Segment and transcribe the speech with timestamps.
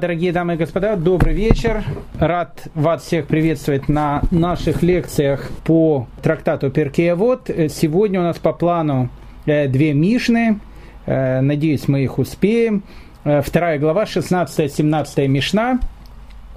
[0.00, 1.84] Дорогие дамы и господа, добрый вечер.
[2.18, 7.48] Рад вас всех приветствовать на наших лекциях по трактату Перкея Вот.
[7.70, 9.08] Сегодня у нас по плану
[9.46, 10.58] э, две Мишны.
[11.06, 12.82] Э, надеюсь, мы их успеем.
[13.22, 15.78] Э, вторая глава, 16-17 Мишна.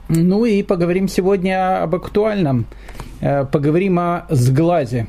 [0.09, 2.65] Ну и поговорим сегодня об актуальном.
[3.19, 5.05] Поговорим о сглазе.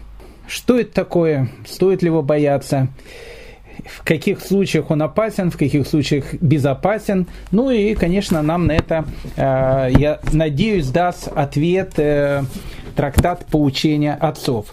[0.47, 1.49] Что это такое?
[1.67, 2.89] Стоит ли его бояться?
[3.87, 7.27] В каких случаях он опасен, в каких случаях безопасен.
[7.51, 9.05] Ну и, конечно, нам на это,
[9.37, 12.43] э, я надеюсь, даст ответ э,
[12.97, 14.67] трактат поучения отцов.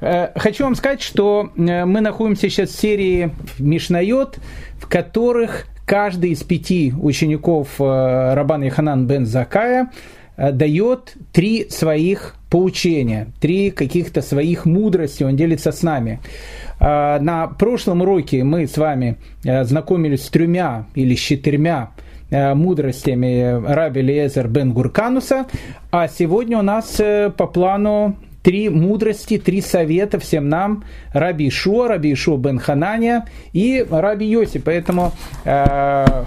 [0.00, 4.38] Э, хочу вам сказать, что мы находимся сейчас в серии Мишнайот,
[4.78, 9.90] в которых каждый из пяти учеников Рабана Иханан бен Закая
[10.36, 16.20] дает три своих поучения, три каких-то своих мудрости, он делится с нами.
[16.78, 21.90] А, на прошлом уроке мы с вами э, знакомились с тремя или с четырьмя
[22.30, 25.46] э, мудростями Раби Лезер бен Гуркануса,
[25.90, 31.88] а сегодня у нас э, по плану три мудрости, три совета всем нам, Раби Ишуа,
[31.88, 34.60] Раби Ишуа бен Хананя и Раби Йоси.
[34.60, 35.10] Поэтому
[35.44, 36.24] э,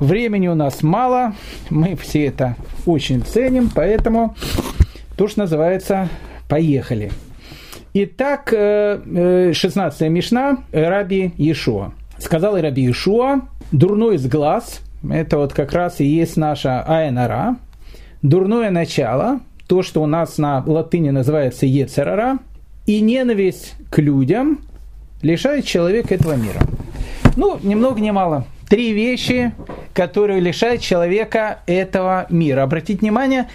[0.00, 1.34] времени у нас мало,
[1.68, 4.34] мы все это очень ценим, поэтому
[5.18, 6.08] то, что называется,
[6.48, 7.10] поехали.
[7.92, 11.92] Итак, 16 э, Мишна Раби Иешуа.
[12.18, 13.40] Сказал Раби Иешуа,
[13.72, 14.80] дурной с глаз,
[15.10, 17.56] это вот как раз и есть наша Айнара,
[18.22, 22.38] дурное начало, то, что у нас на латыни называется Ецерара,
[22.86, 24.60] и ненависть к людям
[25.20, 26.60] лишает человека этого мира.
[27.34, 28.44] Ну, ни много ни мало.
[28.68, 29.52] Три вещи,
[29.94, 32.62] которые лишают человека этого мира.
[32.62, 33.48] Обратите внимание,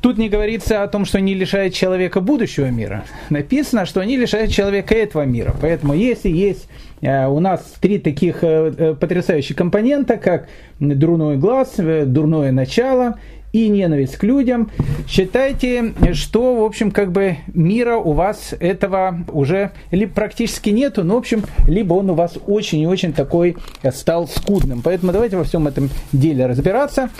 [0.00, 3.04] Тут не говорится о том, что они лишают человека будущего мира.
[3.28, 5.54] Написано, что они лишают человека этого мира.
[5.60, 6.68] Поэтому если есть
[7.02, 13.18] э, у нас три таких э, э, потрясающих компонента, как дурной глаз, дурное начало
[13.52, 14.70] и ненависть к людям,
[15.06, 21.16] считайте, что, в общем, как бы мира у вас этого уже либо практически нету, но,
[21.16, 23.56] в общем, либо он у вас очень и очень такой
[23.92, 24.80] стал скудным.
[24.82, 27.10] Поэтому давайте во всем этом деле разбираться.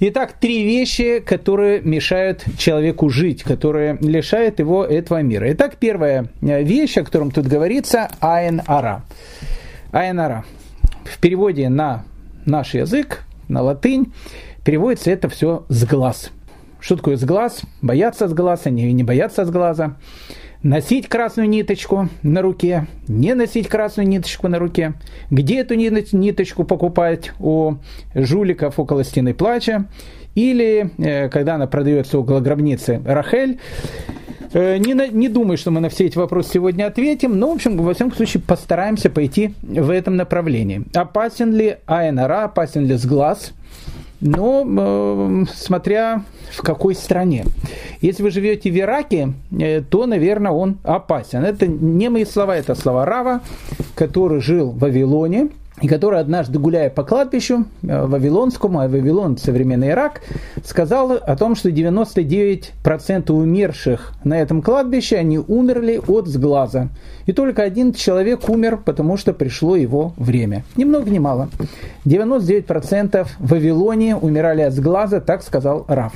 [0.00, 5.52] Итак, три вещи, которые мешают человеку жить, которые лишают его этого мира.
[5.52, 9.02] Итак, первая вещь, о котором тут говорится, айн ара.
[9.90, 10.44] Айн ара.
[11.02, 12.04] В переводе на
[12.46, 14.12] наш язык, на латынь,
[14.64, 16.30] переводится это все с глаз.
[16.78, 17.62] Что такое с глаз?
[17.82, 19.96] Бояться с глаза, не, не бояться с глаза
[20.62, 24.94] носить красную ниточку на руке, не носить красную ниточку на руке,
[25.30, 27.74] где эту ниточку покупать у
[28.14, 29.86] жуликов около стены плача,
[30.34, 33.58] или э, когда она продается около гробницы Рахель.
[34.52, 37.54] Э, не, на, не думаю, что мы на все эти вопросы сегодня ответим, но, в
[37.54, 40.84] общем, во всяком случае, постараемся пойти в этом направлении.
[40.94, 43.52] Опасен ли АНРА, опасен ли сглаз?
[44.20, 47.44] Но э, смотря в какой стране.
[48.00, 51.44] Если вы живете в Ираке, э, то, наверное, он опасен.
[51.44, 53.42] Это не мои слова, это слова Рава,
[53.94, 55.50] который жил в Вавилоне,
[55.80, 60.22] и который однажды, гуляя по кладбищу э, Вавилонскому, а Вавилон– современный Ирак,
[60.64, 66.88] сказал о том, что 99% умерших на этом кладбище, они умерли от сглаза.
[67.26, 70.64] И только один человек умер, потому что пришло его время.
[70.76, 71.48] Ни много ни мало.
[72.04, 76.12] 99% в Вавилоне умирали от сглаза, так сказал Раф.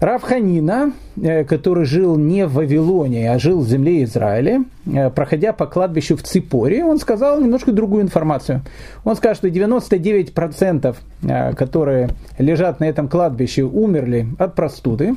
[0.00, 5.66] Равханина, э, который жил не в Вавилоне, а жил в земле Израиля, э, проходя по
[5.66, 8.62] кладбищу в Ципоре, он сказал немножко другую информацию.
[9.04, 15.16] Он сказал, что 99%, э, которые лежат на этом кладбище, умерли от простуды,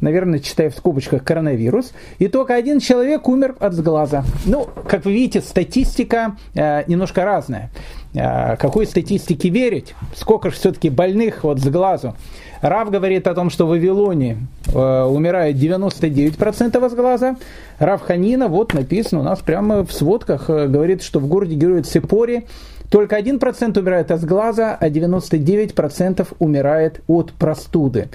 [0.00, 4.24] наверное, читая в скобочках коронавирус, и только один человек умер от сглаза.
[4.46, 7.70] Ну, как вы видите, статистика немножко разная.
[8.14, 9.94] Какой статистике верить?
[10.14, 12.14] Сколько же все-таки больных вот с глазу?
[12.62, 14.36] Рав говорит о том, что в Вавилоне
[14.72, 17.36] э, умирает 99% из глаза.
[17.80, 21.82] Рав Ханина, вот написано у нас прямо в сводках, э, говорит, что в городе героя
[21.82, 22.44] Цепори
[22.88, 28.10] только 1% умирает от глаза, а 99% умирает от простуды.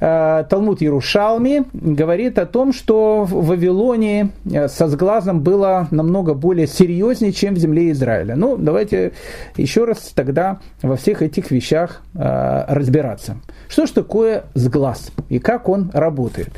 [0.00, 6.66] Э, Талмуд Ярушалми говорит о том, что в Вавилоне э, со сглазом было намного более
[6.66, 8.36] серьезнее, чем в земле Израиля.
[8.36, 9.12] Ну, давайте
[9.56, 13.36] еще раз тогда во всех этих вещах э, разбираться.
[13.68, 16.50] Что же такое сглаз и как он работает?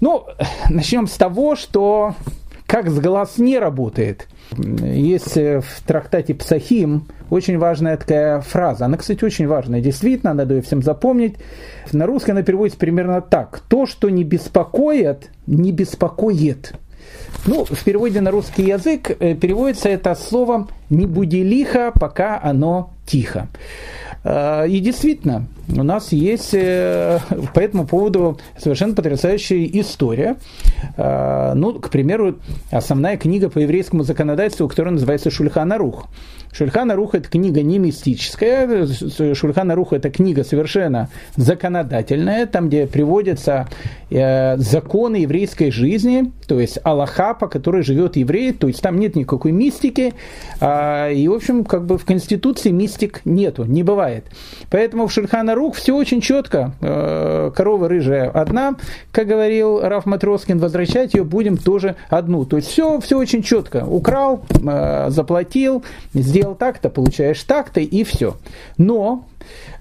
[0.00, 0.24] Ну,
[0.70, 2.14] начнем с того, что
[2.66, 4.28] как сглаз не работает.
[4.56, 8.84] Есть в трактате Псахим очень важная такая фраза.
[8.84, 9.80] Она, кстати, очень важная.
[9.80, 11.36] Действительно, надо ее всем запомнить.
[11.92, 13.60] На русский она переводится примерно так.
[13.68, 16.74] То, что не беспокоит, не беспокоит.
[17.46, 22.92] Ну, в переводе на русский язык э, переводится это словом «не буди лихо, пока оно
[23.06, 23.48] тихо».
[24.22, 30.36] И действительно, у нас есть по этому поводу совершенно потрясающая история.
[30.96, 32.36] Ну, к примеру,
[32.70, 36.08] основная книга по еврейскому законодательству, которая называется Шульхана Рух.
[36.52, 38.86] Шульхана Рух– это книга не мистическая,
[39.34, 43.68] Шульхана Рух– это книга совершенно законодательная, там, где приводятся
[44.10, 49.14] э, законы еврейской жизни, то есть Аллаха, по которой живет еврей, то есть там нет
[49.14, 50.12] никакой мистики,
[50.60, 54.24] э, и, в общем, как бы в Конституции мистик нету, не бывает.
[54.70, 58.76] Поэтому в Шульхана Рух все очень четко, э, корова рыжая одна,
[59.12, 62.46] как говорил Раф Матроскин, возвращать ее будем тоже одну.
[62.46, 63.84] То есть все, все очень четко.
[63.84, 65.84] Украл, э, заплатил,
[66.14, 68.36] сделал так-то, получаешь так-то, и все.
[68.78, 69.26] Но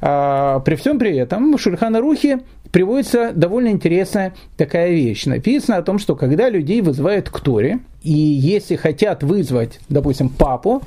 [0.01, 2.39] а, при всем при этом Шульхана Рухе
[2.71, 5.25] приводится довольно интересная такая вещь.
[5.25, 10.81] Написано о том, что когда людей вызывают к Торе, и если хотят вызвать, допустим, папу,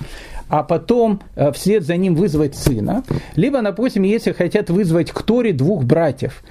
[0.48, 3.04] а потом э, вслед за ним вызвать сына,
[3.36, 6.42] либо, допустим, если хотят вызвать к Торе двух братьев,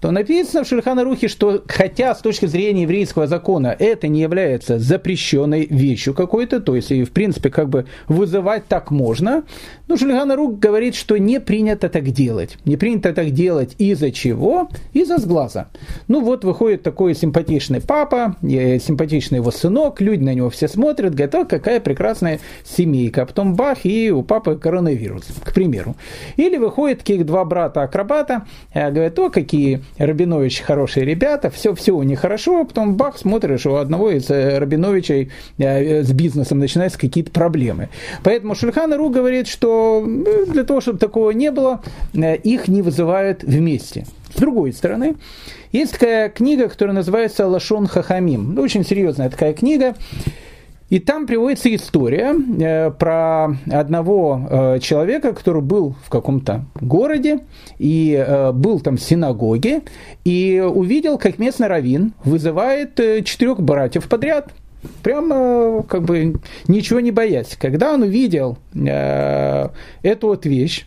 [0.00, 5.66] то написано в Шульхана что хотя с точки зрения еврейского закона это не является запрещенной
[5.66, 9.44] вещью какой-то, то есть и в принципе как бы вызывать так можно,
[9.88, 12.58] но Шульхана Рух говорит, что не принято так делать.
[12.64, 14.68] Не принято так делать из-за чего?
[14.92, 15.68] Из-за сглаза.
[16.08, 21.14] Ну вот выходит такой симпатичный папа, э, симпатичный его сынок, люди на него все смотрят,
[21.14, 23.22] говорят, какая прекрасная семейка.
[23.22, 25.96] А потом бах, и у папы коронавирус, к примеру.
[26.36, 32.02] Или выходит таких два брата-акробата, э, говорят, о, какие Рабинович хорошие ребята, все, все у
[32.02, 36.98] них хорошо, а потом бах, смотришь, у одного из э, Рабиновичей э, с бизнесом начинаются
[36.98, 37.88] какие-то проблемы.
[38.22, 41.82] Поэтому Шульхан Ру говорит, что э, для того, чтобы такого не было,
[42.14, 44.06] их не вызывают вместе.
[44.34, 45.16] С другой стороны,
[45.72, 48.58] есть такая книга, которая называется «Лашон Хахамим».
[48.58, 49.94] Очень серьезная такая книга.
[50.88, 57.40] И там приводится история э, про одного э, человека, который был в каком-то городе
[57.78, 59.82] и э, был там в синагоге
[60.24, 62.94] и увидел, как местный раввин вызывает
[63.24, 64.52] четырех братьев подряд.
[65.02, 66.36] Прямо как бы
[66.68, 67.56] ничего не боясь.
[67.60, 70.86] Когда он увидел эту вот вещь,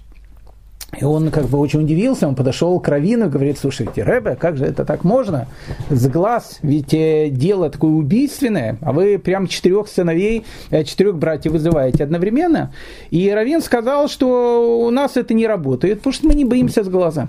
[0.98, 4.58] и он как бы очень удивился, он подошел к Равину и говорит, слушайте, Рэбе, как
[4.58, 5.48] же это так можно?
[5.90, 11.54] С глаз, ведь э, дело такое убийственное, а вы прям четырех сыновей, э, четырех братьев
[11.54, 12.74] вызываете одновременно.
[13.12, 16.90] И Равин сказал, что у нас это не работает, потому что мы не боимся с
[16.90, 17.28] глаза.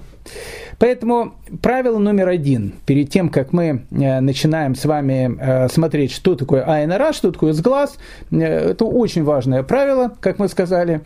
[0.79, 6.65] Поэтому правило номер один, перед тем, как мы э, начинаем с вами смотреть, что такое
[6.67, 7.99] АНРА, что такое сглаз,
[8.31, 11.03] это очень важное правило, как мы сказали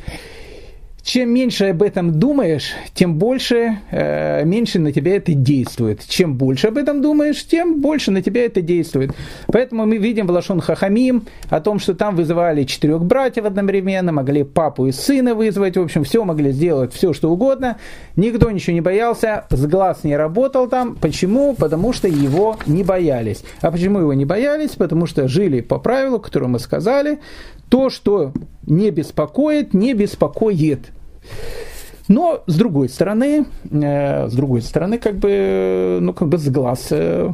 [1.05, 6.01] чем меньше об этом думаешь, тем больше, э, меньше на тебя это действует.
[6.09, 9.13] Чем больше об этом думаешь, тем больше на тебя это действует.
[9.49, 14.45] Поэтому мы видим в Лашон Хахамим о том, что там вызывали четырех братьев одновременно, могли
[14.45, 17.77] папу и сына вызвать, в общем, все могли сделать, все что угодно.
[18.17, 20.97] Никто ничего не боялся, с глаз не работал там.
[20.97, 21.55] Почему?
[21.55, 23.45] Потому что его не боялись.
[23.61, 24.71] А почему его не боялись?
[24.71, 27.19] Потому что жили по правилу, которое мы сказали,
[27.69, 28.33] то, что
[28.67, 30.94] не беспокоит, не беспокоит.
[32.09, 36.89] Но с другой стороны, э, с другой стороны, как бы, ну, как бы с глаз
[36.91, 37.33] э,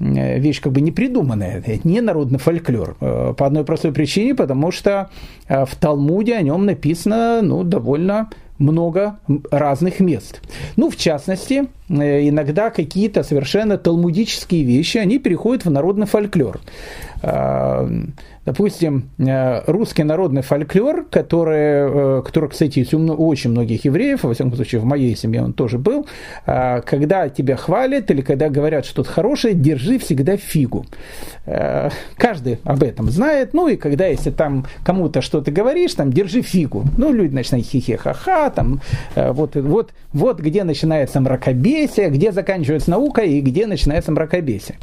[0.00, 2.96] вещь как бы не придуманная, не народный фольклор.
[3.00, 5.10] Э, по одной простой причине, потому что
[5.48, 9.18] э, в Талмуде о нем написано ну, довольно много
[9.50, 10.40] разных мест.
[10.76, 16.60] Ну, в частности, э, иногда какие-то совершенно талмудические вещи, они переходят в народный фольклор.
[18.50, 24.34] Допустим, э, русский народный фольклор, который, э, который, кстати, есть у очень многих евреев, во
[24.34, 26.08] всяком случае, в моей семье он тоже был,
[26.46, 30.84] э, когда тебя хвалят или когда говорят что-то хорошее, держи всегда фигу.
[32.16, 36.84] Каждый об этом знает, ну и когда, если там кому-то что-то говоришь, там, держи фигу.
[36.96, 38.80] Ну, люди начинают хихе-ха-ха, там,
[39.16, 44.76] вот, вот, вот где начинается мракобесие, где заканчивается наука и где начинается мракобесие.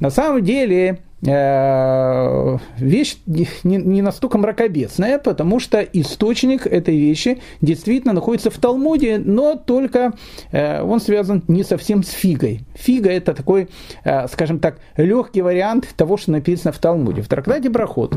[0.00, 8.58] На самом деле, вещь не настолько мракобесная, потому что источник этой вещи действительно находится в
[8.58, 10.12] Талмуде, но только
[10.52, 12.60] э, он связан не совсем с фигой.
[12.74, 13.68] Фига это такой,
[14.04, 17.22] э, скажем так, легкий вариант того, что написано в Талмуде.
[17.22, 18.14] В трактате Брахот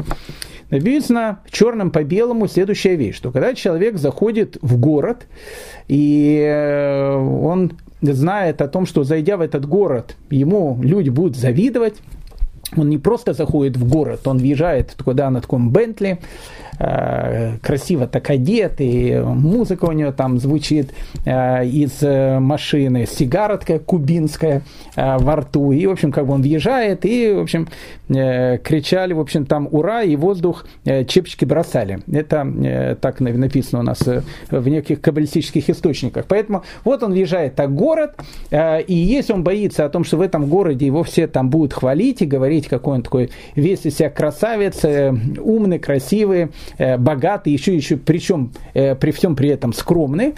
[0.69, 5.27] написано черным по белому следующая вещь, что когда человек заходит в город,
[5.87, 6.45] и
[7.41, 7.71] он
[8.01, 11.95] знает о том, что зайдя в этот город, ему люди будут завидовать,
[12.75, 16.19] он не просто заходит в город, он въезжает туда на таком Бентли,
[16.79, 20.91] Э, красиво так одет, и музыка у него там звучит
[21.25, 24.61] э, из э, машины, сигара такая кубинская
[24.95, 27.67] во рту, и, в общем, как бы он въезжает, и, в общем,
[28.07, 30.65] кричали, в общем, там «Ура!» и воздух
[31.07, 31.99] чепчики бросали.
[32.11, 36.25] Это так написано у нас в неких каббалистических источниках.
[36.27, 38.15] Поэтому вот он въезжает так город,
[38.51, 42.23] и если он боится о том, что в этом городе его все там будут хвалить
[42.23, 46.47] и говорить, какой он такой весь из себя красавец, умный, красивый,
[46.77, 50.35] Э, богатый, еще, еще причем э, при всем при этом скромный,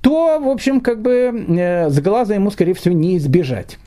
[0.00, 3.78] то, в общем, как бы э, с глаза ему, скорее всего, не избежать.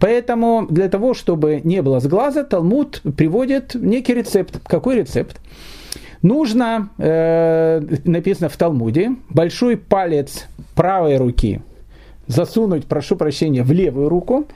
[0.00, 4.58] Поэтому для того, чтобы не было с глаза, Талмуд приводит некий рецепт.
[4.66, 5.38] Какой рецепт?
[6.22, 11.60] Нужно, э, написано в Талмуде, большой палец правой руки
[12.26, 14.46] засунуть, прошу прощения, в левую руку,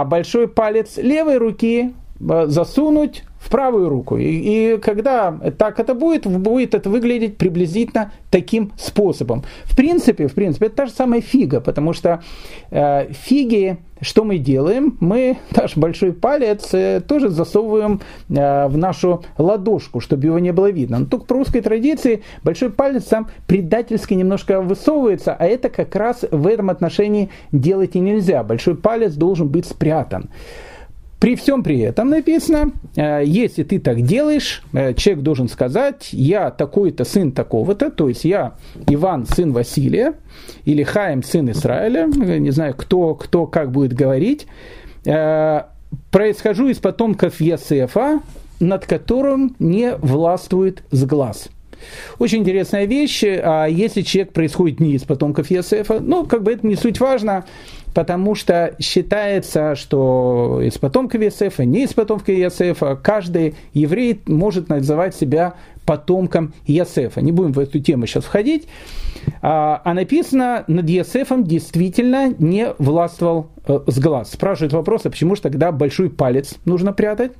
[0.00, 4.16] а большой палец левой руки засунуть в правую руку.
[4.16, 9.44] И, и когда так это будет, будет это выглядеть приблизительно таким способом.
[9.64, 12.22] В принципе, в принципе, это та же самая фига, потому что
[12.70, 14.96] э, фиги, что мы делаем?
[15.00, 20.70] Мы наш большой палец э, тоже засовываем э, в нашу ладошку, чтобы его не было
[20.70, 20.98] видно.
[20.98, 26.24] Но только по русской традиции большой палец сам предательски немножко высовывается, а это как раз
[26.30, 28.42] в этом отношении делать и нельзя.
[28.42, 30.30] Большой палец должен быть спрятан.
[31.18, 36.50] При всем при этом написано, э, если ты так делаешь, э, человек должен сказать, я
[36.50, 38.54] такой-то сын такого-то, то есть я
[38.86, 40.14] Иван, сын Василия,
[40.66, 44.46] или Хаим, сын Израиля, не знаю, кто, кто как будет говорить,
[45.06, 45.62] э,
[46.10, 48.20] происхожу из потомков Ясефа,
[48.60, 51.48] над которым не властвует сглаз.
[52.18, 53.22] Очень интересная вещь.
[53.24, 57.44] А если человек происходит не из потомков Ясефа, ну, как бы это не суть важно
[57.96, 65.16] потому что считается, что из потомков Иосифа, не из потомков Иосифа, каждый еврей может называть
[65.16, 65.54] себя
[65.86, 67.22] потомком Иосифа.
[67.22, 68.68] Не будем в эту тему сейчас входить.
[69.40, 74.30] А, а написано, над Иосифом действительно не властвовал э, с глаз.
[74.30, 77.32] Спрашивают вопрос, а почему же тогда большой палец нужно прятать?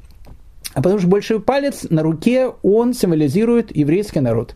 [0.77, 4.55] А потому что большой палец на руке, он символизирует еврейский народ.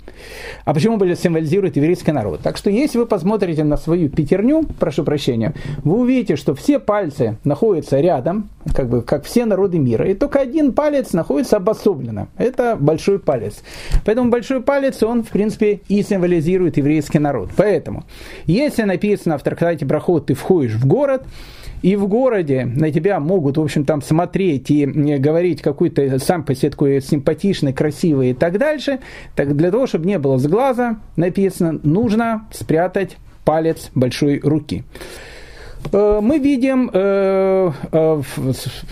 [0.66, 2.40] А почему символизирует еврейский народ?
[2.42, 7.38] Так что если вы посмотрите на свою пятерню, прошу прощения, вы увидите, что все пальцы
[7.42, 12.28] находятся рядом, как бы как все народы мира, и только один палец находится обособленно.
[12.36, 13.62] Это большой палец.
[14.04, 17.48] Поэтому большой палец, он, в принципе, и символизирует еврейский народ.
[17.56, 18.04] Поэтому,
[18.44, 21.24] если написано в трактате Брахот, ты входишь в город,
[21.82, 26.54] и в городе на тебя могут, в общем, там смотреть и говорить какой-то сам по
[26.54, 29.00] себе такой симпатичный, красивый и так дальше,
[29.34, 34.84] так для того, чтобы не было с глаза написано, нужно спрятать палец большой руки.
[35.92, 38.22] Э, мы видим э, э,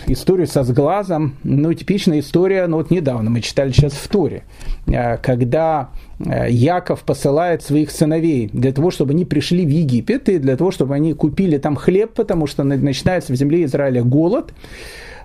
[0.07, 4.43] историю со сглазом, ну, типичная история, ну, вот недавно мы читали сейчас в Торе,
[4.87, 10.39] э, когда э, Яков посылает своих сыновей для того, чтобы они пришли в Египет, и
[10.39, 14.53] для того, чтобы они купили там хлеб, потому что начинается в земле Израиля голод.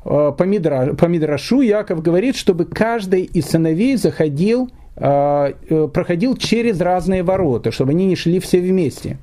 [0.05, 7.93] По, по Мидрашу Яков говорит, чтобы каждый из сыновей заходил, проходил через разные ворота, чтобы
[7.93, 9.17] они не шли все вместе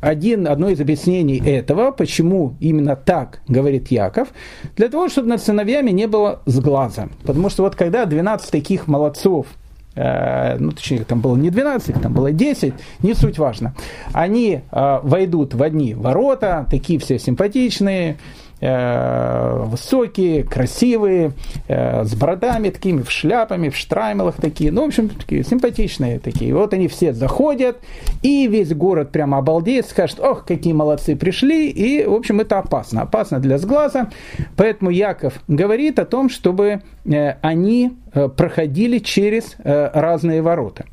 [0.00, 4.28] один, одно из объяснений этого, почему именно так говорит Яков,
[4.76, 7.08] для того, чтобы над сыновьями не было сглаза.
[7.24, 9.46] Потому что вот когда 12 таких молодцов,
[9.94, 13.74] э, ну точнее там было не 12, там было 10, не суть важно,
[14.12, 18.18] они э, войдут в одни ворота, такие все симпатичные,
[18.60, 21.32] высокие, красивые,
[21.68, 26.54] э, с бородами такими, в шляпами, в штраймелах такие, ну, в общем, такие симпатичные такие.
[26.54, 27.78] Вот они все заходят,
[28.22, 33.02] и весь город прямо обалдеет, скажет, ох, какие молодцы пришли, и, в общем, это опасно,
[33.02, 34.10] опасно для сглаза,
[34.56, 37.92] поэтому Яков говорит о том, чтобы э, они
[38.36, 40.86] проходили через разные ворота.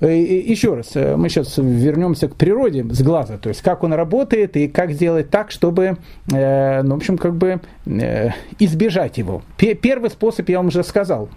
[0.00, 3.92] Э, еще раз, э, мы сейчас вернемся к природе с глаза, то есть как он
[3.92, 5.98] работает и как сделать так, чтобы,
[6.32, 7.60] э, ну, в общем, как бы
[8.58, 9.42] избежать его.
[9.56, 11.28] Первый способ я вам уже сказал.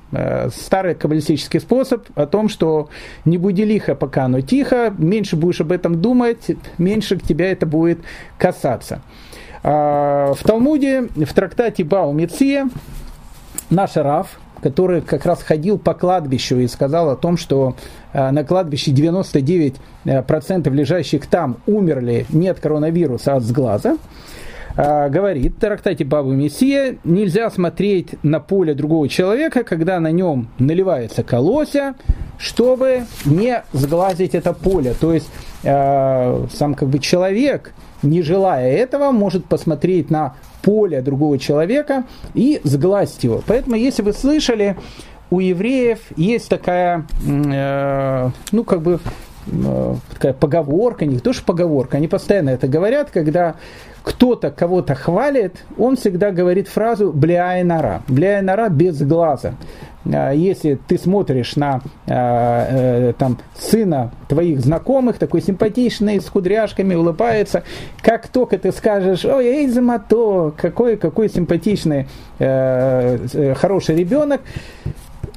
[0.54, 2.90] Старый каббалистический способ о том, что
[3.26, 7.66] не буди лихо, пока оно тихо, меньше будешь об этом думать, меньше к тебя это
[7.66, 8.00] будет
[8.38, 9.02] касаться.
[9.64, 12.70] А, в Талмуде, в трактате Бау Меция,
[13.70, 17.76] наш Раф, который как раз ходил по кладбищу и сказал о том, что
[18.14, 23.98] э, на кладбище 99% э, лежащих там умерли не от коронавируса, а от сглаза,
[24.78, 31.24] э, говорит трактате Бабы Мессия, нельзя смотреть на поле другого человека, когда на нем наливается
[31.24, 31.96] колося,
[32.38, 34.96] чтобы не сглазить это поле.
[35.00, 35.30] То есть
[35.64, 42.60] э, сам как бы человек, не желая этого, может посмотреть на поле другого человека и
[42.64, 43.44] сглазить его.
[43.46, 44.76] Поэтому, если вы слышали,
[45.30, 49.00] у евреев есть такая, э, ну, как бы,
[49.48, 53.56] э, такая поговорка, не то что поговорка, они постоянно это говорят, когда
[54.04, 58.04] кто-то кого-то хвалит, он всегда говорит фразу «бляй нара».
[58.08, 59.54] «Бляй нара» без глаза.
[60.06, 62.12] А, если ты смотришь на э,
[63.10, 67.64] э, там, сына твоих знакомых, такой симпатичный, с кудряшками, улыбается,
[68.02, 72.08] как только ты скажешь, ой, эй, замато, какой, какой симпатичный,
[72.40, 74.42] э, э, хороший ребенок,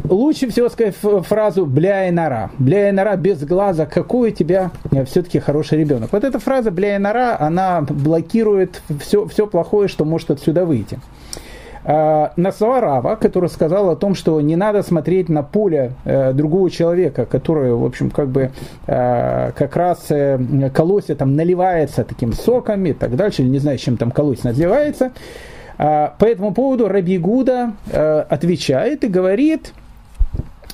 [0.04, 2.50] лучше всего сказать фразу «бля и нора».
[2.58, 6.12] «Бля и нора» без глаза, какой у тебя э, все-таки хороший ребенок.
[6.12, 10.98] Вот эта фраза «бля и нора», она блокирует все, все плохое, что может отсюда выйти.
[11.88, 16.32] А, на слова Рава, который сказал о том, что не надо смотреть на поле э,
[16.32, 18.50] другого человека, который, в общем, как бы
[18.88, 20.08] э, как раз
[20.74, 25.12] колосья там наливается таким соком и так дальше, или не знаю, чем там колосья наливается.
[25.78, 29.72] А, по этому поводу Раби Гуда отвечает и говорит,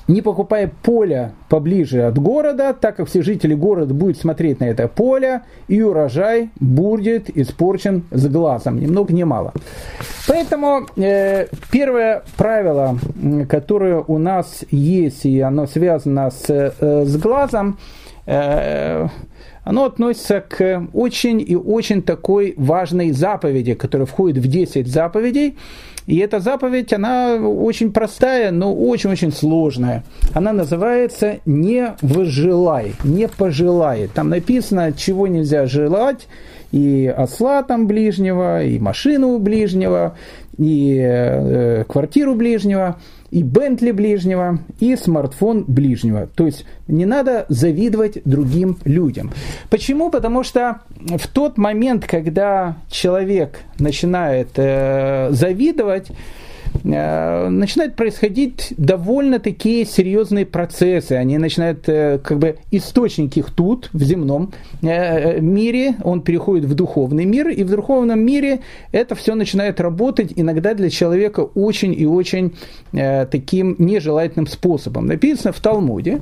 [0.07, 4.87] не покупая поле поближе от города, так как все жители города будут смотреть на это
[4.87, 9.53] поле, и урожай будет испорчен с глазом, ни много ни мало.
[10.27, 12.97] Поэтому э, первое правило,
[13.49, 17.77] которое у нас есть, и оно связано с, э, с глазом,
[18.25, 19.07] э,
[19.63, 25.55] оно относится к очень и очень такой важной заповеди, которая входит в 10 заповедей,
[26.05, 30.03] и эта заповедь, она очень простая, но очень-очень сложная.
[30.33, 34.09] Она называется «не выжелай», «не пожелай».
[34.13, 36.27] Там написано, чего нельзя желать,
[36.73, 40.17] и осла там ближнего, и машину ближнего,
[40.57, 42.97] и э, квартиру ближнего–
[43.33, 46.27] и Бентли ближнего, и смартфон ближнего.
[46.35, 49.31] То есть не надо завидовать другим людям.
[49.71, 50.11] Почему?
[50.11, 56.11] Потому что в тот момент, когда человек начинает э, завидовать,
[56.83, 61.13] начинают происходить довольно такие серьезные процессы.
[61.13, 64.51] Они начинают, э, как бы, источник их тут, в земном
[64.81, 68.59] э, мире, он переходит в духовный мир, и в духовном мире
[68.91, 72.53] это все начинает работать иногда для человека очень и очень
[72.91, 75.07] таким нежелательным способом.
[75.07, 76.21] Написано в Талмуде,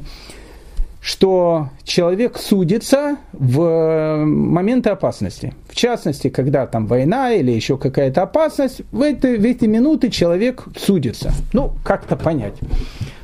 [1.01, 5.55] что человек судится в моменты опасности.
[5.67, 10.63] В частности, когда там война или еще какая-то опасность, в эти, в эти минуты человек
[10.78, 11.34] судится.
[11.54, 12.54] Ну, как-то понять.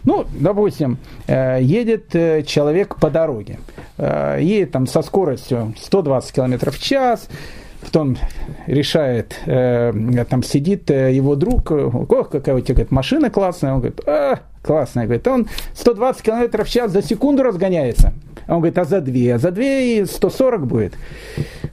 [0.03, 0.97] Ну, допустим,
[1.27, 3.59] э, едет э, человек по дороге,
[3.97, 7.27] э, едет там со скоростью 120 км в час,
[7.81, 8.17] потом
[8.65, 14.39] решает, там сидит его друг, ох, какая у тебя говорит, машина классная, он говорит, а,
[14.67, 18.13] классная, говорит, он 120 км в час за секунду разгоняется.
[18.47, 19.35] Он говорит, а за две?
[19.35, 20.93] А за две и 140 будет.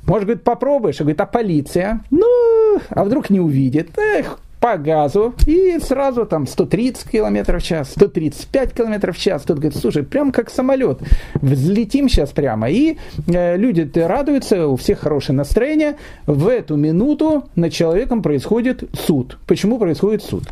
[0.07, 1.01] Может, говорит, попробуешь?
[1.01, 2.01] Он говорит, а полиция?
[2.11, 3.91] Ну, а вдруг не увидит?
[3.99, 9.43] Эх, по газу, и сразу там 130 км в час, 135 км в час.
[9.43, 11.01] Тут говорит, слушай, прям как самолет,
[11.35, 12.71] взлетим сейчас прямо.
[12.71, 15.97] И э, люди радуются, у всех хорошее настроение.
[16.27, 19.37] В эту минуту над человеком происходит суд.
[19.47, 20.45] Почему происходит суд?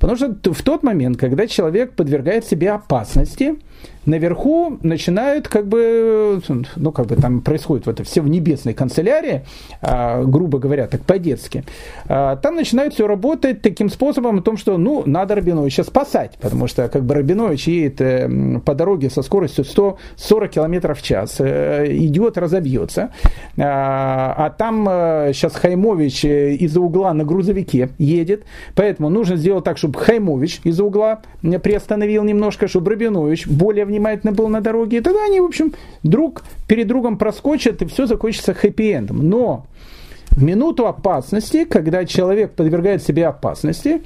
[0.00, 3.60] Потому что в тот момент, когда человек подвергает себе опасности,
[4.06, 6.40] наверху начинают как бы,
[6.76, 9.44] ну как бы там происходит вот это все в небесной канцелярии,
[9.82, 11.64] а, грубо говоря, так по-детски,
[12.08, 16.66] а, там начинают все работать таким способом о том, что ну надо Рабиновича спасать, потому
[16.66, 21.86] что как бы Рабинович едет э, по дороге со скоростью 140 км в час, э,
[21.90, 23.10] идет, разобьется,
[23.58, 24.84] а, а там
[25.32, 30.84] сейчас э, Хаймович из-за угла на грузовике едет, поэтому нужно сделать так, чтобы Хаймович из-за
[30.84, 35.74] угла приостановил немножко, чтобы Рабинович более внимательно был на дороге, и тогда они, в общем,
[36.02, 39.22] друг перед другом проскочат, и все закончится хэппи-эндом.
[39.22, 39.66] Но
[40.30, 44.02] в минуту опасности, когда человек подвергает себе опасности,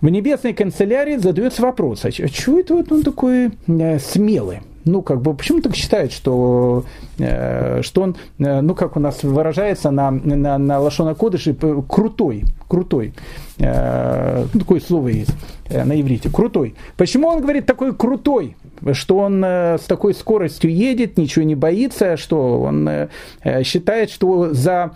[0.00, 4.60] в небесной канцелярии задается вопрос, а чего это вот он такой э, смелый?
[4.88, 6.84] ну, как бы, почему так считает, что,
[7.18, 12.44] э, что он, э, ну, как у нас выражается на, на, на Лашона Кодыше, крутой,
[12.68, 13.14] крутой.
[13.58, 15.34] Э, ну, такое слово есть
[15.68, 16.74] э, на иврите, крутой.
[16.96, 18.56] Почему он говорит такой крутой?
[18.92, 23.08] Что он э, с такой скоростью едет, ничего не боится, что он э,
[23.42, 24.92] э, считает, что за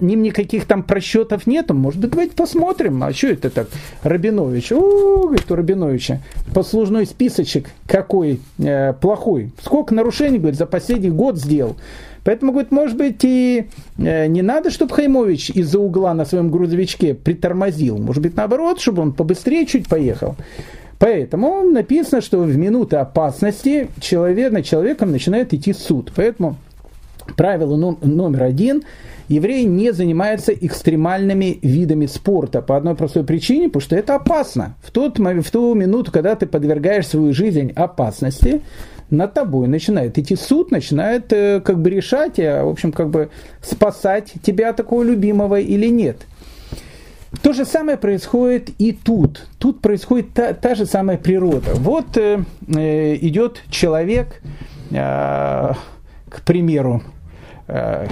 [0.00, 1.74] ним никаких там просчетов нету.
[1.74, 3.68] Может быть, давайте посмотрим, а что это так?
[4.02, 6.20] Рабинович, о, говорит, у Рабиновича
[6.54, 8.40] послужной списочек какой
[9.00, 9.50] плохой.
[9.62, 11.76] Сколько нарушений, говорит, за последний год сделал.
[12.24, 13.66] Поэтому, говорит, может быть, и
[13.98, 17.98] не надо, чтобы Хаймович из-за угла на своем грузовичке притормозил.
[17.98, 20.34] Может быть, наоборот, чтобы он побыстрее чуть поехал.
[20.98, 26.12] Поэтому написано, что в минуты опасности человек, над человеком начинает идти суд.
[26.14, 26.56] Поэтому
[27.36, 28.82] правило номер один–
[29.28, 34.74] еврей не занимается экстремальными видами спорта по одной простой причине, потому что это опасно.
[34.82, 38.62] В, тот, в ту минуту, когда ты подвергаешь свою жизнь опасности,
[39.10, 43.30] над тобой начинает идти суд, начинает э, как бы решать, а, в общем, как бы
[43.62, 46.26] спасать тебя такого любимого или нет.
[47.42, 49.46] То же самое происходит и тут.
[49.58, 51.72] Тут происходит та, та же самая природа.
[51.74, 54.42] Вот э, э идет человек,
[54.90, 55.72] э,
[56.28, 57.02] к примеру,
[57.68, 58.06] э,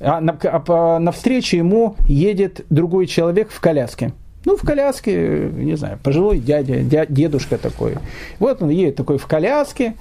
[0.00, 4.12] а на, а, навстречу ему едет другой человек в коляске.
[4.48, 7.96] Ну, в коляске, не знаю, пожилой дядя, дедушка такой.
[8.38, 9.92] Вот он едет такой в коляске,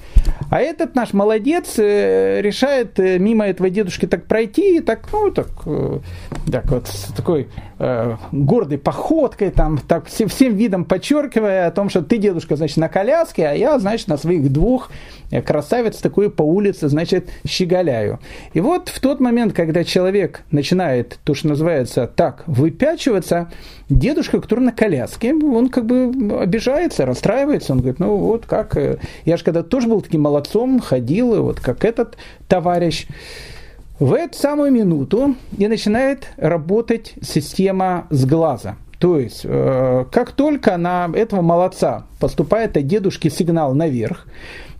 [0.50, 5.32] а этот наш молодец э, решает э, мимо этого дедушки так пройти, и так, ну,
[5.32, 6.00] так, э,
[6.50, 11.90] так вот, с такой э, гордой походкой, там, так, всем, всем видом подчеркивая о том,
[11.90, 14.90] что ты, дедушка, значит, на коляске, а я, значит, на своих двух
[15.46, 18.20] красавец такой по улице, значит, щеголяю.
[18.54, 23.52] И вот в тот момент, когда человек начинает, то, что называется, так выпячиваться,
[23.90, 28.98] дедушка, который на коляске, он как бы обижается, расстраивается, он говорит, ну вот как, э,
[29.26, 33.08] я же когда тоже был таким молодцом, ходил, вот как этот товарищ.
[34.00, 38.78] В эту самую минуту и начинает работать система с глаза.
[39.00, 44.28] То есть, э, как только на этого молодца поступает от дедушки сигнал наверх,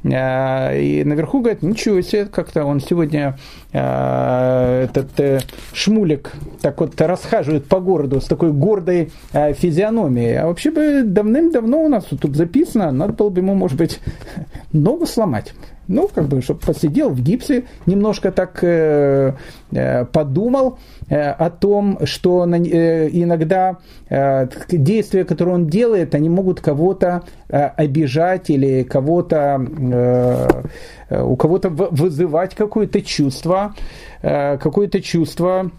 [0.08, 3.38] и наверху говорит, ничего себе, как-то он сегодня
[3.74, 5.40] Э, этот э,
[5.74, 10.38] шмулик так вот расхаживает по городу с такой гордой э, физиономией.
[10.38, 14.00] А вообще бы давным-давно у нас тут записано, надо было бы ему, может быть,
[14.72, 15.54] ногу сломать.
[15.88, 19.34] Ну, как бы, чтобы посидел в гипсе, немножко так э,
[19.72, 23.78] э, подумал э, о том, что э, иногда
[24.10, 30.64] э, действия, которые он делает, они могут кого-то э, обижать или кого-то э,
[31.10, 33.76] Э, у кого-то вызывать какое-то чувство,
[34.22, 35.72] э, какое-то чувство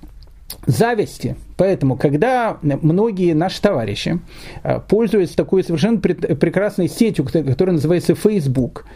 [0.67, 1.37] зависти.
[1.57, 4.21] Поэтому, когда многие наши товарищи
[4.63, 8.87] э, пользуются такой совершенно прекрасной сетью, которая называется Facebook,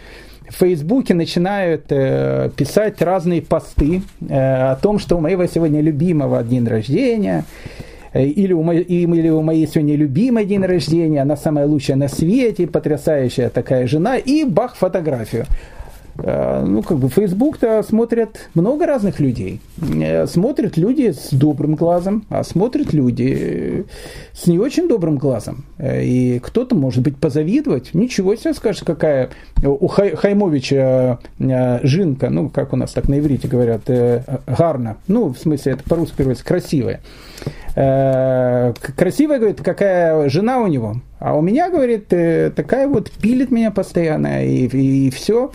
[0.48, 6.42] в Фейсбуке начинают э, писать разные посты э, о том, что у моего сегодня любимого
[6.42, 7.44] день рождения,
[8.14, 12.66] или у, моей, или у моей сегодня любимой день рождения, она самая лучшая на свете,
[12.66, 15.46] потрясающая такая жена, и бах фотографию.
[16.18, 19.61] Э, ну, как бы Facebook-то смотрят много разных людей.
[19.81, 23.87] Э, смотрят люди с добрым глазом, а смотрят люди
[24.33, 25.64] с не очень добрым глазом.
[25.79, 27.94] Э, и кто-то, может быть, позавидовать.
[27.94, 29.31] Ничего себе скажешь, какая
[29.64, 33.83] у Хай, Хаймовича жинка, ну, как у нас так на иврите говорят,
[34.46, 34.96] гарна.
[35.09, 37.01] Ну, в смысле, это по-русски переводится, красивая.
[37.75, 40.96] Красивая, говорит, какая жена у него.
[41.18, 45.53] А у меня, говорит, такая вот пилит меня постоянно, и, и все.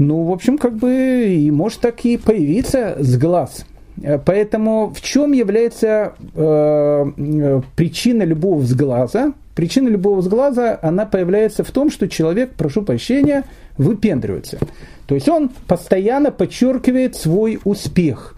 [0.00, 3.66] Ну, в общем, как бы и может так и появиться с глаз.
[4.02, 9.34] Э, поэтому в чем является э, э, причина любого взглаза?
[9.54, 13.44] Причина любого взглаза, она появляется в том, что человек, прошу прощения,
[13.76, 14.58] выпендривается.
[15.06, 18.36] То есть он постоянно подчеркивает свой успех.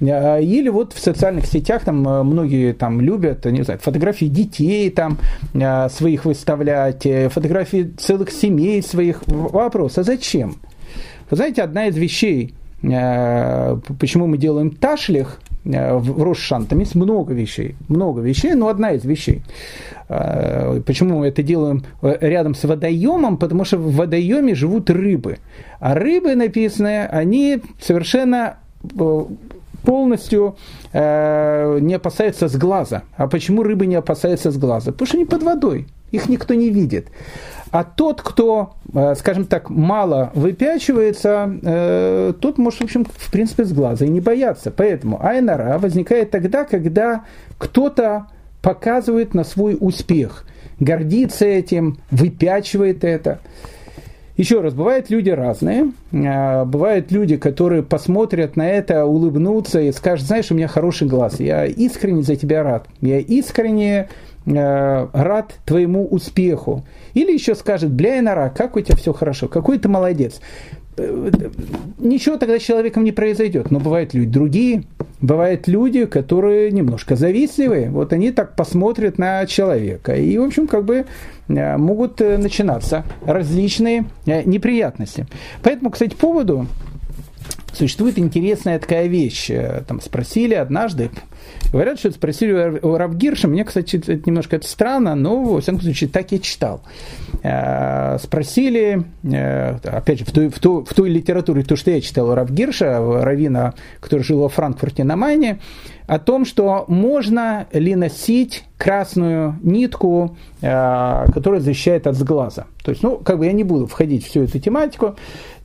[0.00, 5.18] Э, или вот в социальных сетях там многие там любят, не знаю, фотографии детей там
[5.90, 9.20] своих выставлять, фотографии целых семей своих.
[9.26, 10.56] Вопрос, а зачем?
[11.30, 16.94] Вы знаете, одна из вещей, э, почему мы делаем ташлих э, в Рошшан, там есть
[16.94, 19.42] много вещей, много вещей, но одна из вещей.
[20.08, 23.36] Э, почему мы это делаем рядом с водоемом?
[23.36, 25.38] Потому что в водоеме живут рыбы.
[25.80, 28.56] А рыбы, написанные, они совершенно
[29.84, 30.56] полностью
[30.92, 33.02] э, не опасаются с глаза.
[33.16, 34.92] А почему рыбы не опасаются с глаза?
[34.92, 37.08] Потому что они под водой, их никто не видит.
[37.74, 43.64] А тот, кто, э, скажем так, мало выпячивается, э, тот может, в общем, в принципе,
[43.64, 44.70] с глаза и не бояться.
[44.70, 47.24] Поэтому айнара возникает тогда, когда
[47.58, 48.28] кто-то
[48.62, 50.44] показывает на свой успех,
[50.78, 53.40] гордится этим, выпячивает это.
[54.36, 55.90] Еще раз, бывают люди разные.
[56.12, 61.40] Э, бывают люди, которые посмотрят на это, улыбнутся и скажут, знаешь, у меня хороший глаз,
[61.40, 62.86] я искренне за тебя рад.
[63.00, 64.10] Я искренне
[64.46, 66.84] Э, рад твоему успеху.
[67.14, 70.40] Или еще скажет, бля, нара, как у тебя все хорошо, какой ты молодец.
[70.98, 71.30] Э,
[71.98, 73.70] ничего тогда с человеком не произойдет.
[73.70, 74.82] Но бывают люди другие,
[75.22, 77.88] бывают люди, которые немножко завистливые.
[77.88, 80.14] Вот они так посмотрят на человека.
[80.14, 81.06] И, в общем, как бы
[81.48, 85.26] э, могут начинаться различные неприятности.
[85.62, 86.66] Поэтому, кстати, поводу
[87.72, 89.50] Существует интересная такая вещь.
[89.88, 91.10] Там спросили однажды,
[91.72, 96.10] говорят, что спросили у Равгирша, мне, кстати, это немножко это странно, но, во всяком случае,
[96.10, 96.82] так я читал.
[97.42, 102.00] Э, спросили, э, опять же, в той, в, той, в той литературе, то, что я
[102.00, 105.58] читал у Равгирша, Равина, который жил во Франкфурте на Майне,
[106.06, 112.66] о том, что можно ли носить красную нитку, которая защищает от сглаза.
[112.84, 115.16] То есть, ну, как бы я не буду входить в всю эту тематику,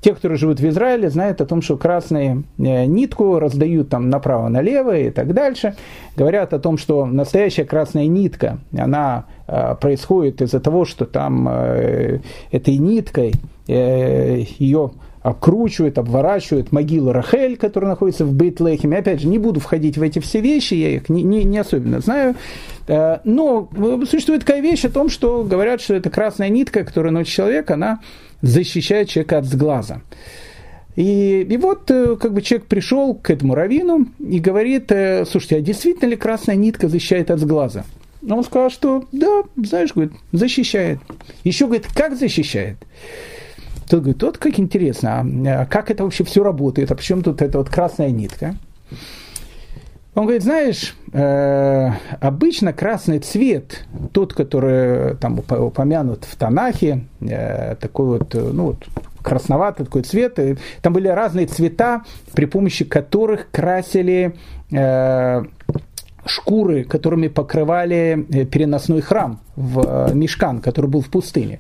[0.02, 4.98] те, которые живут в Израиле, знают о том, что красную э, нитку раздают там направо-налево
[4.98, 5.68] и так дальше.
[6.15, 12.19] Говорят о том, что настоящая красная нитка, она э, происходит из-за того, что там э,
[12.51, 13.34] этой ниткой
[13.67, 18.97] ее обкручивают, обворачивают могилу Рахель, которая находится в Бейтлехеме.
[18.97, 21.99] Опять же, не буду входить в эти все вещи, я их не, не, не особенно
[21.99, 22.36] знаю.
[22.88, 23.69] Э, но
[24.10, 27.99] существует такая вещь о том, что говорят, что это красная нитка, которая носит человек, она
[28.41, 30.01] защищает человека от сглаза.
[30.99, 35.55] И, и вот э, как бы человек пришел к этому раввину и говорит, э, слушайте,
[35.55, 37.85] а действительно ли красная нитка защищает от сглаза?
[38.29, 40.99] Он сказал, что да, знаешь, говорит, защищает.
[41.45, 42.75] Еще говорит, как защищает?
[43.88, 47.41] Тот говорит, вот как интересно, а, а как это вообще все работает, а почему тут
[47.41, 48.57] эта вот красная нитка?
[50.15, 58.17] Он говорит, знаешь, э, обычно красный цвет, тот, который там упомянут в Танахе, э, такой
[58.17, 58.85] вот, ну вот,
[59.23, 62.03] красноватый такой цвет, и там были разные цвета,
[62.34, 64.36] при помощи которых красили
[64.71, 65.43] э,
[66.30, 71.60] шкуры, которыми покрывали э, переносной храм в э, Мешкан, который был в пустыне.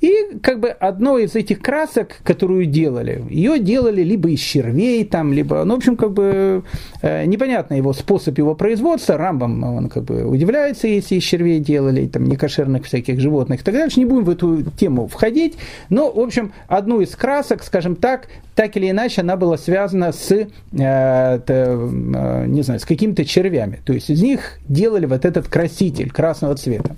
[0.00, 5.32] И как бы одно из этих красок, которую делали, ее делали либо из червей, там,
[5.32, 6.62] либо, ну, в общем, как бы
[7.02, 9.16] э, непонятно его способ его производства.
[9.16, 13.74] Рамбам, он как бы удивляется, если из червей делали, там, некошерных всяких животных и так
[13.74, 13.98] дальше.
[13.98, 15.56] Не будем в эту тему входить.
[15.88, 20.30] Но, в общем, одну из красок, скажем так, так или иначе, она была связана с,
[20.30, 23.80] э, э, не знаю, с какими-то червями.
[23.84, 26.96] То есть из них делали вот этот краситель красного цвета.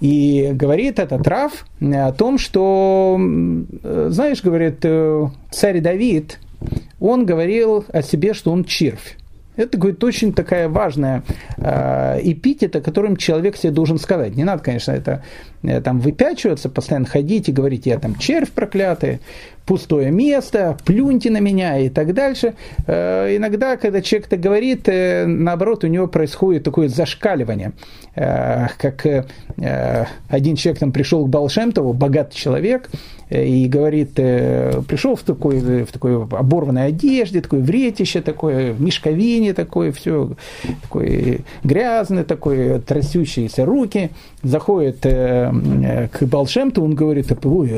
[0.00, 3.18] И говорит этот Раф о том, что,
[3.82, 6.38] знаешь, говорит, э, царь Давид,
[7.00, 9.16] он говорил о себе, что он червь.
[9.56, 11.22] Это, говорит, очень такая важная
[11.58, 14.34] э, эпитета, которым человек себе должен сказать.
[14.34, 19.20] Не надо, конечно, это э, там выпячиваться, постоянно ходить и говорить, я там червь проклятый
[19.66, 22.54] пустое место, плюньте на меня и так дальше.
[22.86, 27.72] Э, иногда, когда человек это говорит, э, наоборот, у него происходит такое зашкаливание.
[28.14, 29.06] Э, как
[30.28, 32.90] один человек там пришел к Балшемтову, богатый человек,
[33.30, 39.92] и говорит, пришел в такой, в такой оборванной одежде, такой вретище такое, в мешковине такое,
[39.92, 40.32] все
[40.82, 44.10] такой грязный, такой трясущиеся руки,
[44.44, 47.72] заходит к Балшемту, он говорит, ой,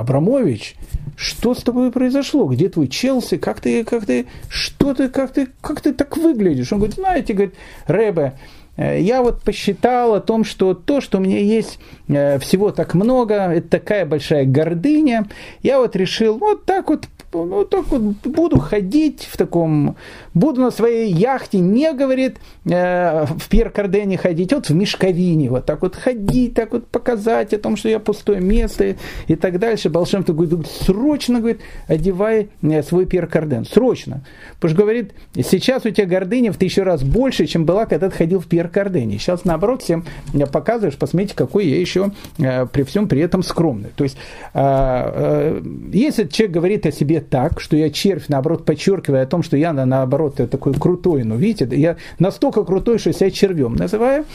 [0.00, 0.76] Абрамович,
[1.20, 2.46] что с тобой произошло?
[2.46, 3.36] Где твой Челси?
[3.36, 6.72] Как ты, как ты, что ты, как ты, как ты так выглядишь?
[6.72, 7.54] Он говорит, знаете, говорит,
[7.86, 8.32] Рэбе,
[8.78, 12.94] э, я вот посчитал о том, что то, что у меня есть э, всего так
[12.94, 15.26] много, это такая большая гордыня,
[15.62, 19.96] я вот решил вот так вот ну, так вот буду ходить в таком,
[20.34, 25.82] буду на своей яхте, не, говорит, э, в Пьер-Кардене ходить, вот в Мешковине, вот так
[25.82, 29.90] вот ходить, так вот показать о том, что я пустое место и так дальше.
[29.90, 34.22] Балшем говорит, срочно, говорит, одевай э, свой Пьер-Карден, срочно.
[34.54, 38.16] Потому что, говорит, сейчас у тебя гордыня в тысячу раз больше, чем была, когда ты
[38.16, 39.18] ходил в Пьер-Кардене.
[39.18, 43.90] Сейчас, наоборот, всем э, показываешь, посмотрите, какой я еще при всем при этом скромный.
[43.96, 44.16] То есть,
[44.54, 45.62] э,
[45.92, 49.72] если человек говорит о себе так, что я червь, наоборот, подчеркивая о том, что я,
[49.72, 54.26] наоборот, такой крутой, ну, видите, я настолько крутой, что себя червем называю,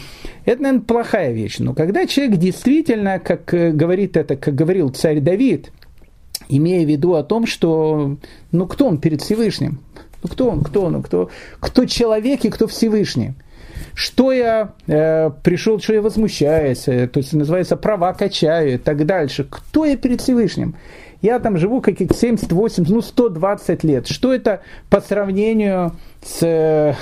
[0.46, 1.60] это, наверное, плохая вещь.
[1.60, 5.72] Но когда человек действительно, как э, говорит это, как говорил царь Давид,
[6.50, 8.18] имея в виду о том, что,
[8.52, 9.80] ну, кто он перед Всевышним?
[10.24, 13.34] Ну, кто он, кто он, кто, кто человек и кто Всевышний?
[13.94, 19.06] что я э, пришел, что я возмущаюсь, э, то есть называется права качаю и так
[19.06, 19.48] дальше.
[19.50, 20.76] Кто я перед Всевышним?
[21.22, 24.08] Я там живу каких 70, 80, ну 120 лет.
[24.08, 26.94] Что это по сравнению с э,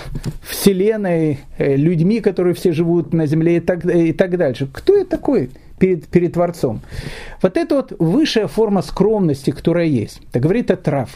[0.41, 4.67] Вселенной, э, людьми, которые все живут на Земле и так, и так дальше?
[4.71, 5.49] Кто я такой?
[5.79, 6.79] перед, перед Творцом.
[7.41, 10.21] Вот это вот высшая форма скромности, которая есть.
[10.29, 11.09] Это говорит о трав.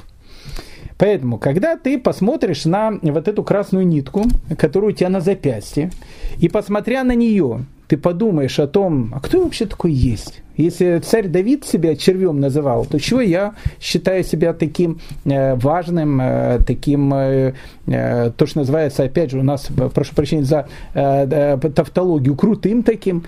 [0.97, 4.23] Поэтому, когда ты посмотришь на вот эту красную нитку,
[4.57, 5.91] которую у тебя на запястье,
[6.39, 10.41] и посмотря на нее, ты подумаешь о том, а кто вообще такой есть?
[10.57, 16.59] Если царь Давид себя червем называл, то чего я считаю себя таким э, важным, э,
[16.65, 17.53] таким, э,
[17.85, 23.23] то, что называется, опять же, у нас, прошу прощения за тавтологию, крутым таким.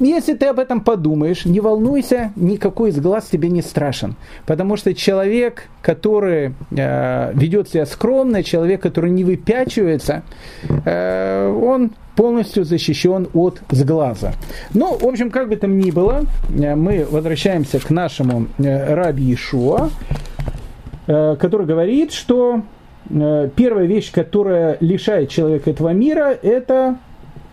[0.00, 4.16] Если ты об этом подумаешь, не волнуйся, никакой из глаз тебе не страшен.
[4.46, 10.24] Потому что человек, который ведет себя скромно, человек, который не выпячивается,
[10.84, 14.32] он полностью защищен от сглаза.
[14.74, 19.32] Ну, в общем, как бы там ни было, э, мы возвращаемся к нашему э, Раби
[19.34, 19.90] Ишуа,
[21.06, 22.62] э, который говорит, что
[23.08, 26.96] первая вещь, которая лишает человека этого мира, это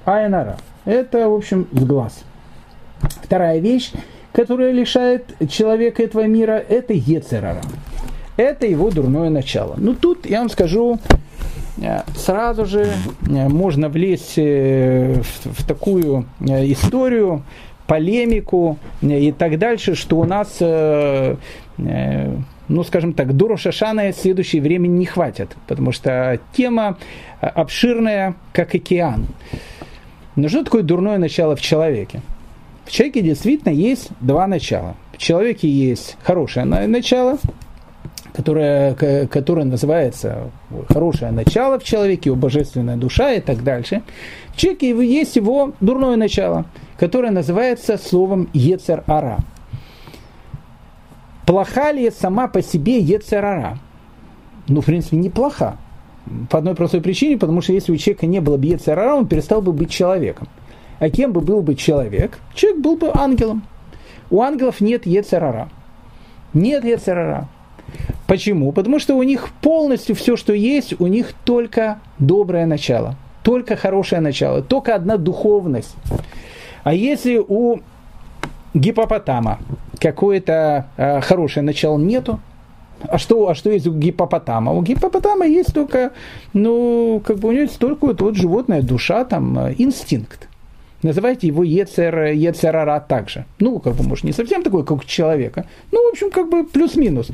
[0.05, 0.57] айнара.
[0.85, 2.23] Это, в общем, сглаз.
[3.23, 3.91] Вторая вещь,
[4.33, 7.61] которая лишает человека этого мира, это ецерара.
[8.35, 9.73] Это его дурное начало.
[9.77, 10.99] Ну, тут я вам скажу,
[12.15, 12.85] сразу же
[13.27, 17.43] э, можно влезть э, в, в такую историю,
[17.85, 21.37] полемику и так дальше, что у нас, ну,
[22.83, 26.97] скажем так, до Рошашана следующее время не хватит, потому что тема
[27.39, 29.25] обширная, как океан.
[30.35, 32.21] Но что такое дурное начало в человеке?
[32.83, 34.95] В человеке действительно есть два начала.
[35.13, 37.37] В человеке есть хорошее начало,
[38.37, 38.93] которое,
[39.25, 40.51] которое называется
[40.89, 44.03] хорошее начало в человеке, его божественная душа и так дальше.
[44.53, 46.65] В человеке есть его дурное начало,
[46.99, 49.39] которое называется словом Ецер-Ара.
[51.47, 53.79] Плоха ли сама по себе Ецер-Ара?
[54.67, 55.77] Ну, в принципе, неплоха.
[56.51, 59.63] По одной простой причине, потому что если у человека не было бы Ецер-Ара, он перестал
[59.63, 60.47] бы быть человеком.
[60.99, 62.37] А кем бы был бы человек?
[62.53, 63.63] Человек был бы ангелом.
[64.29, 65.69] У ангелов нет Ецер-Ара.
[66.53, 67.47] Нет Ецер-Ара.
[68.27, 68.73] Почему?
[68.73, 74.21] Потому что у них полностью все, что есть, у них только доброе начало, только хорошее
[74.21, 75.95] начало, только одна духовность.
[76.83, 77.79] А если у
[78.73, 79.59] гипопотама
[79.99, 82.39] какое-то э, хорошее начало нету,
[83.07, 84.73] а что, а что есть у гипопотама?
[84.73, 86.11] У гипопотама есть только,
[86.53, 90.49] ну, как бы у него есть только вот, вот животная душа, там, э, инстинкт.
[91.03, 93.45] Называйте его Ецер, Ецерара также.
[93.59, 95.65] Ну, как бы, может, не совсем такой, как человека.
[95.91, 97.29] Ну, в общем, как бы плюс-минус.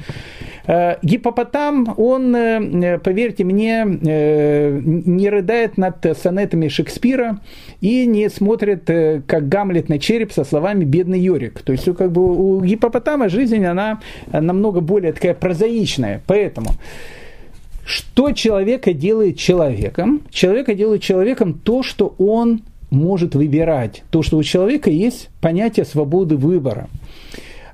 [0.67, 7.39] Э, гипопотам, он, э, поверьте мне, э, не рыдает над сонетами Шекспира
[7.79, 8.85] и не смотрит,
[9.27, 11.61] как Гамлет на череп со словами «бедный Йорик».
[11.61, 13.99] То есть, как бы у гипопотама жизнь, она
[14.31, 16.21] намного более такая прозаичная.
[16.27, 16.71] Поэтому
[17.85, 20.21] что человека делает человеком?
[20.31, 22.61] Человека делает человеком то, что он
[22.93, 24.03] может выбирать.
[24.09, 26.87] То, что у человека есть понятие свободы выбора.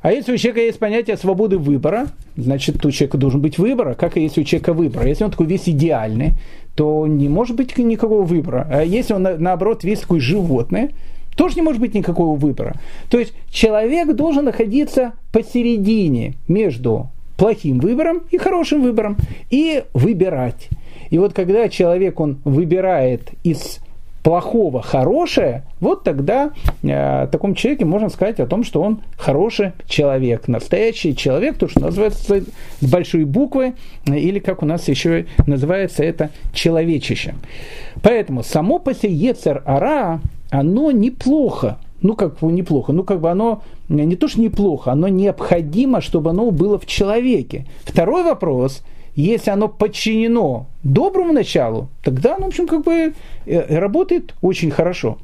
[0.01, 4.15] А если у человека есть понятие свободы выбора, значит, у человека должен быть выбор, как
[4.15, 5.05] и если у человека выбор.
[5.05, 6.33] Если он такой весь идеальный,
[6.75, 8.65] то не может быть никакого выбора.
[8.71, 10.91] А если он, наоборот, весь такой животный,
[11.35, 12.75] тоже не может быть никакого выбора.
[13.09, 19.17] То есть человек должен находиться посередине между плохим выбором и хорошим выбором
[19.49, 20.69] и выбирать.
[21.09, 23.79] И вот когда человек, он выбирает из
[24.23, 26.51] плохого хорошее, вот тогда
[26.83, 31.67] э, о таком человеке можно сказать о том, что он хороший человек, настоящий человек, то,
[31.67, 32.43] что называется
[32.79, 33.73] с большой буквы,
[34.05, 37.35] или как у нас еще называется это человечище.
[38.01, 43.61] Поэтому само по себе Ецер Ара, оно неплохо, ну как неплохо, ну как бы оно
[43.87, 47.65] не то, что неплохо, оно необходимо, чтобы оно было в человеке.
[47.85, 48.83] Второй вопрос–
[49.21, 53.13] если оно подчинено доброму началу, тогда оно, в общем, как бы
[53.45, 55.17] э, работает очень хорошо.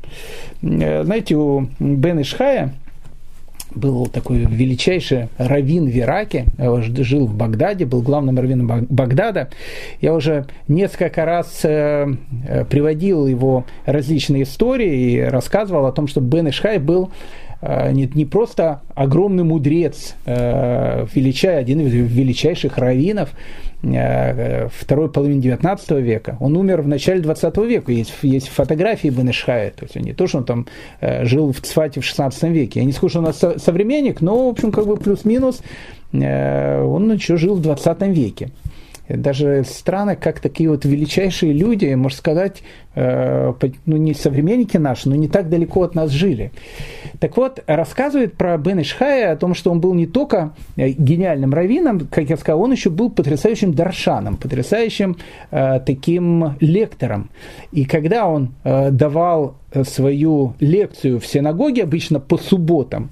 [0.61, 2.73] Э, знаете, у Бен Ишхая
[3.75, 6.45] был такой величайший раввин в Ираке,
[6.99, 9.49] жил в Багдаде, был главным раввином Багдада.
[10.01, 12.07] Я уже несколько раз э,
[12.69, 17.11] приводил его различные истории и рассказывал о том, что Бен Ишхай был
[17.91, 23.31] не, не просто огромный мудрец, э, величай, один из величайших раввинов
[23.83, 26.37] э, второй половины 19 века.
[26.39, 27.91] Он умер в начале 20 века.
[27.91, 29.71] Есть, есть фотографии Бенешхая.
[29.71, 30.67] То есть не то, что он там
[31.23, 32.79] жил в Цфате в 16 веке.
[32.81, 35.61] Я не скажу, что он современник, но, в общем, как бы плюс-минус
[36.13, 38.49] он еще жил в 20 веке
[39.07, 42.63] даже странно, как такие вот величайшие люди, можно сказать,
[42.95, 43.53] э,
[43.85, 46.51] ну не современники наши, но не так далеко от нас жили.
[47.19, 51.53] Так вот, рассказывает про Бен Ишхая о том, что он был не только э, гениальным
[51.53, 55.17] раввином, как я сказал, он еще был потрясающим даршаном, потрясающим
[55.51, 57.29] э, таким лектором.
[57.71, 63.09] И когда он давал свою лекцию в синагоге, обычно по субботам,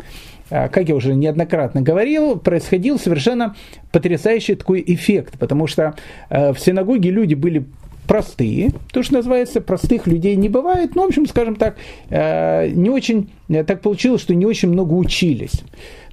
[0.53, 3.55] как я уже неоднократно говорил, происходил совершенно
[3.91, 5.95] потрясающий такой эффект, потому что
[6.29, 7.65] э, в синагоге люди были
[8.07, 11.77] простые, то, что называется, простых людей не бывает, ну, в общем, скажем так,
[12.09, 15.63] э, не очень, э, так получилось, что не очень много учились.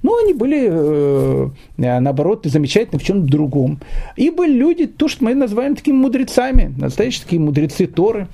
[0.03, 3.79] Но они были, э, наоборот, замечательны в чем-то другом.
[4.15, 8.27] И были люди, то, что мы называем такими мудрецами, настоящие такие мудрецы Торы.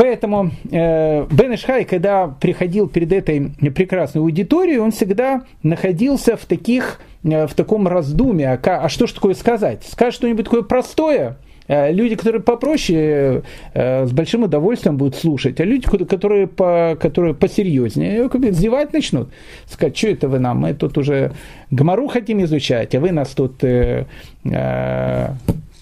[0.00, 7.00] Поэтому э, Бен Ишхай, когда приходил перед этой прекрасной аудиторией, он всегда находился в, таких,
[7.22, 9.84] в таком раздумье, а, а что ж такое сказать?
[9.86, 11.36] Скажет что-нибудь такое простое–
[11.70, 13.42] Э, люди, которые попроще,
[13.74, 19.28] э, с большим удовольствием будут слушать, а люди, которые, по, которые посерьезнее, зевать начнут.
[19.66, 21.30] Сказать, что это вы нам, мы тут уже
[21.70, 24.06] гмору хотим изучать, а вы нас тут э,
[24.44, 25.28] э,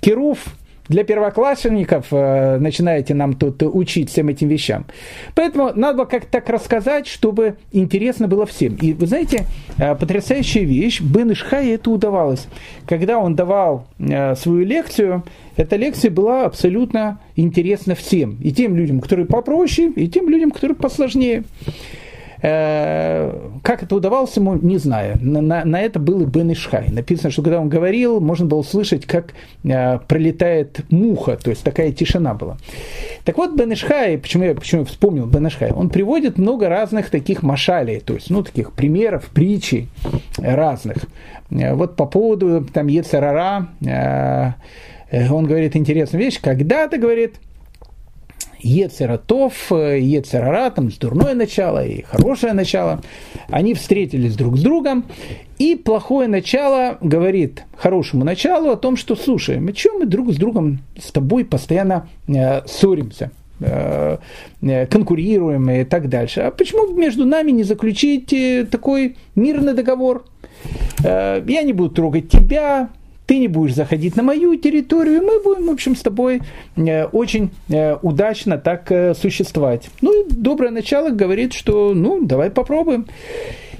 [0.01, 0.45] Кируф
[0.89, 4.86] для первоклассников э, начинаете нам тут учить всем этим вещам.
[5.34, 8.76] Поэтому надо как-то так рассказать, чтобы интересно было всем.
[8.76, 9.45] И вы знаете,
[9.78, 12.47] э, потрясающая вещь, Бен Ишхай это удавалось.
[12.86, 15.24] Когда он давал э, свою лекцию,
[15.57, 18.39] эта лекция была абсолютно интересна всем.
[18.43, 21.45] И тем людям, которые попроще, и тем людям, которые посложнее.
[22.41, 25.18] Э, как это удавалось ему, не знаю.
[25.20, 26.89] На, на, на это был и Бен Ишхай.
[26.91, 29.34] Написано, что когда он говорил, можно было слышать, как
[29.64, 32.57] э, пролетает муха, то есть такая тишина была.
[33.24, 37.11] Так вот, Бен Ишхай, почему я, почему я вспомнил Бен Ишхай, он приводит много разных
[37.11, 39.89] таких машалей, то есть, ну, таких примеров, притчей
[40.36, 40.99] разных.
[41.51, 43.68] Э, вот по поводу там Ецарара,
[45.30, 47.36] он говорит интересную вещь, когда-то, говорит,
[48.61, 53.02] Ецератов, Ецерара, там дурное начало и хорошее начало,
[53.48, 55.04] они встретились друг с другом,
[55.59, 60.36] и плохое начало говорит хорошему началу о том, что, слушай, мы чем мы друг с
[60.36, 64.18] другом с тобой постоянно э, ссоримся, э,
[64.62, 66.42] э, конкурируем и так дальше.
[66.42, 70.24] А почему между нами не заключить э, такой мирный договор?
[71.04, 72.90] Э, я не буду трогать тебя,
[73.29, 76.41] ты не будешь заходить на мою территорию, мы будем, в общем, с тобой
[76.76, 79.91] э, очень э, удачно так э, существовать.
[80.01, 83.07] Ну и доброе начало говорит, что ну давай попробуем.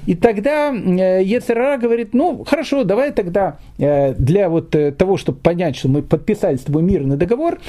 [0.05, 6.01] И тогда Ецерара говорит, ну хорошо, давай тогда для вот того, чтобы понять, что мы
[6.01, 7.59] подписали с тобой мирный договор,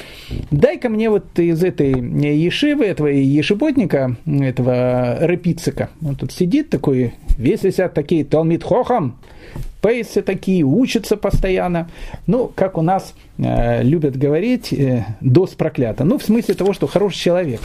[0.49, 7.63] дай-ка мне вот из этой ешивы, этого ешеботника, этого репицика, он тут сидит такой, весь
[7.63, 9.19] висят такие Талмит Хохам,
[9.81, 11.89] пейсы такие, учатся постоянно.
[12.27, 16.03] Ну, как у нас э, любят говорить, э, дос проклята.
[16.03, 17.61] Ну, в смысле того, что хороший человек.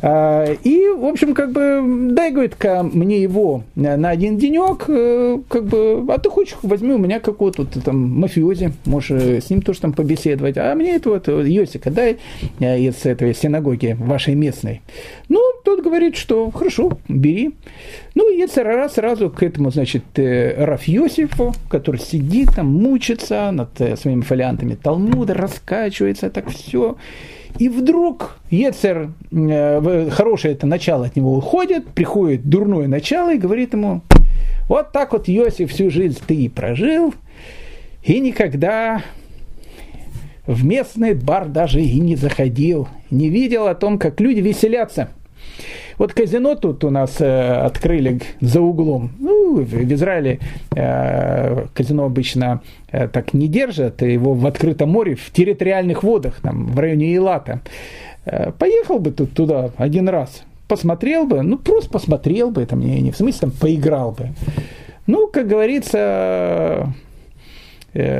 [0.00, 5.38] Э, и, в общем, как бы, дай, говорит, ко мне его на один денек, э,
[5.48, 9.62] как бы, а ты хочешь, возьми у меня какого-то там мафиози, можешь э, с ним
[9.62, 12.18] тоже там побеседовать, а мне это вот Йосика дай
[12.60, 14.82] э, из этой синагоги вашей местной.
[15.28, 17.54] Ну, тот говорит, что хорошо, бери.
[18.14, 23.78] Ну, и Ецарара сразу к этому, значит, э, Раф Йосифу, который сидит там, мучится над
[23.78, 26.96] э, своими фолиантами Талмуда, раскачивается, так все.
[27.58, 33.74] И вдруг Ецер, э, хорошее это начало от него уходит, приходит дурное начало и говорит
[33.74, 34.00] ему,
[34.70, 37.12] вот так вот, Йосиф, всю жизнь ты и прожил,
[38.02, 39.02] и никогда
[40.46, 45.10] в местный бар даже и не заходил, не видел о том, как люди веселятся–
[45.98, 49.10] вот казино тут у нас э, открыли за углом.
[49.18, 50.38] Ну, в Израиле
[50.74, 56.66] э, казино обычно э, так не держат, его в открытом море, в территориальных водах, там,
[56.66, 57.60] в районе Илата.
[58.24, 63.00] Э, поехал бы тут туда один раз, посмотрел бы, ну, просто посмотрел бы, там, не,
[63.00, 64.30] не в смысле, там, поиграл бы.
[65.06, 66.92] Ну, как говорится,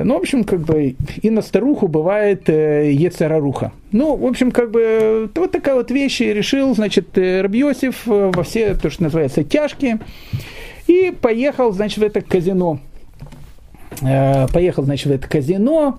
[0.05, 3.72] ну, в общем, как бы и на старуху бывает э, ецараруха.
[3.93, 8.74] Ну, в общем, как бы вот такая вот вещь решил, значит, э, Рабьосиф во все,
[8.74, 10.01] то, что называется, тяжкие,
[10.89, 12.81] и поехал, значит, в это казино.
[14.01, 15.99] Поехал, значит, в это казино,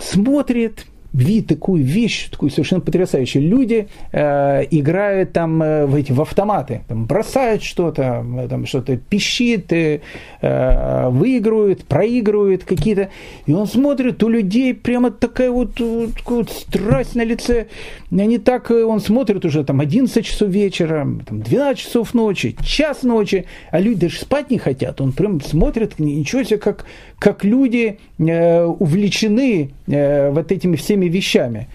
[0.00, 0.86] смотрит,
[1.22, 3.42] видит такую вещь, такую совершенно потрясающую.
[3.42, 9.72] Люди э, играют там э, в эти в автоматы, там, бросают что-то, там что-то пищит,
[9.72, 10.00] э,
[10.40, 13.10] э, выигрывают, проигрывают какие-то.
[13.46, 17.66] И он смотрит, у людей прямо такая вот, вот, вот страсть на лице.
[18.10, 23.02] Они так, э, он смотрит уже там 11 часов вечера, там, 12 часов ночи, час
[23.02, 25.00] ночи, а люди даже спать не хотят.
[25.00, 26.86] Он прям смотрит, ничего себе, как,
[27.18, 31.68] как люди э, увлечены э, вот этими всеми вещами.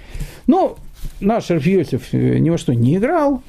[0.47, 0.77] Но
[1.19, 3.41] наш Рафьосиф э, ни во что не играл,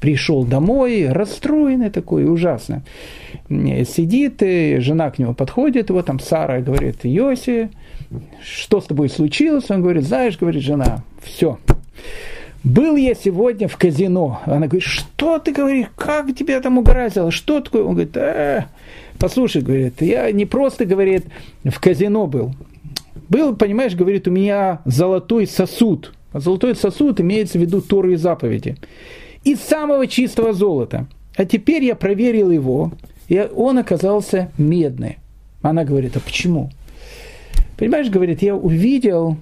[0.00, 2.82] пришел домой, расстроенный такой, ужасно.
[3.48, 7.70] Сидит, и жена к нему подходит, его там Сара говорит, Йоси,
[8.42, 9.70] что с тобой случилось?
[9.70, 11.58] Он говорит, знаешь, говорит жена, все,
[12.64, 14.40] был я сегодня в казино.
[14.44, 17.84] Она говорит, что ты говоришь, как тебя там угораздило, что такое?
[17.84, 18.66] Он говорит, э,
[19.18, 21.26] послушай, говорит, я не просто, говорит,
[21.64, 22.54] в казино был.
[23.28, 26.12] Был, понимаешь, говорит, у меня золотой сосуд.
[26.32, 28.76] А золотой сосуд имеется в виду Торы и заповеди.
[29.44, 31.06] Из самого чистого золота.
[31.36, 32.92] А теперь я проверил его,
[33.28, 35.18] и он оказался медный.
[35.62, 36.70] Она говорит, а почему?
[37.76, 39.36] Понимаешь, говорит, я увидел,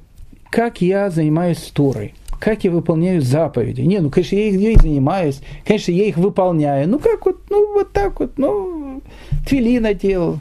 [0.51, 3.83] как я занимаюсь Торой, как я выполняю заповеди.
[3.83, 6.89] Не, ну, конечно, я их, я их занимаюсь, конечно, я их выполняю.
[6.89, 9.03] Ну, как вот, ну, вот так вот, ну,
[9.47, 10.41] твили надел,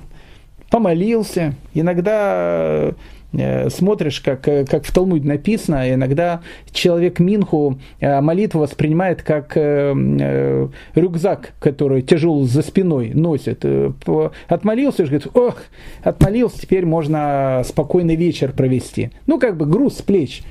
[0.70, 1.54] помолился.
[1.74, 2.94] Иногда
[3.70, 9.56] смотришь, как, э, как в Талмуде написано, иногда человек Минху э, молитву воспринимает как
[10.96, 13.66] рюкзак, который тяжел за спиной носит.
[14.48, 15.64] Отмолился, говорит, ох,
[16.04, 19.12] отмолился, теперь можно спокойный вечер провести.
[19.26, 20.44] Ну, как бы груз с плеч.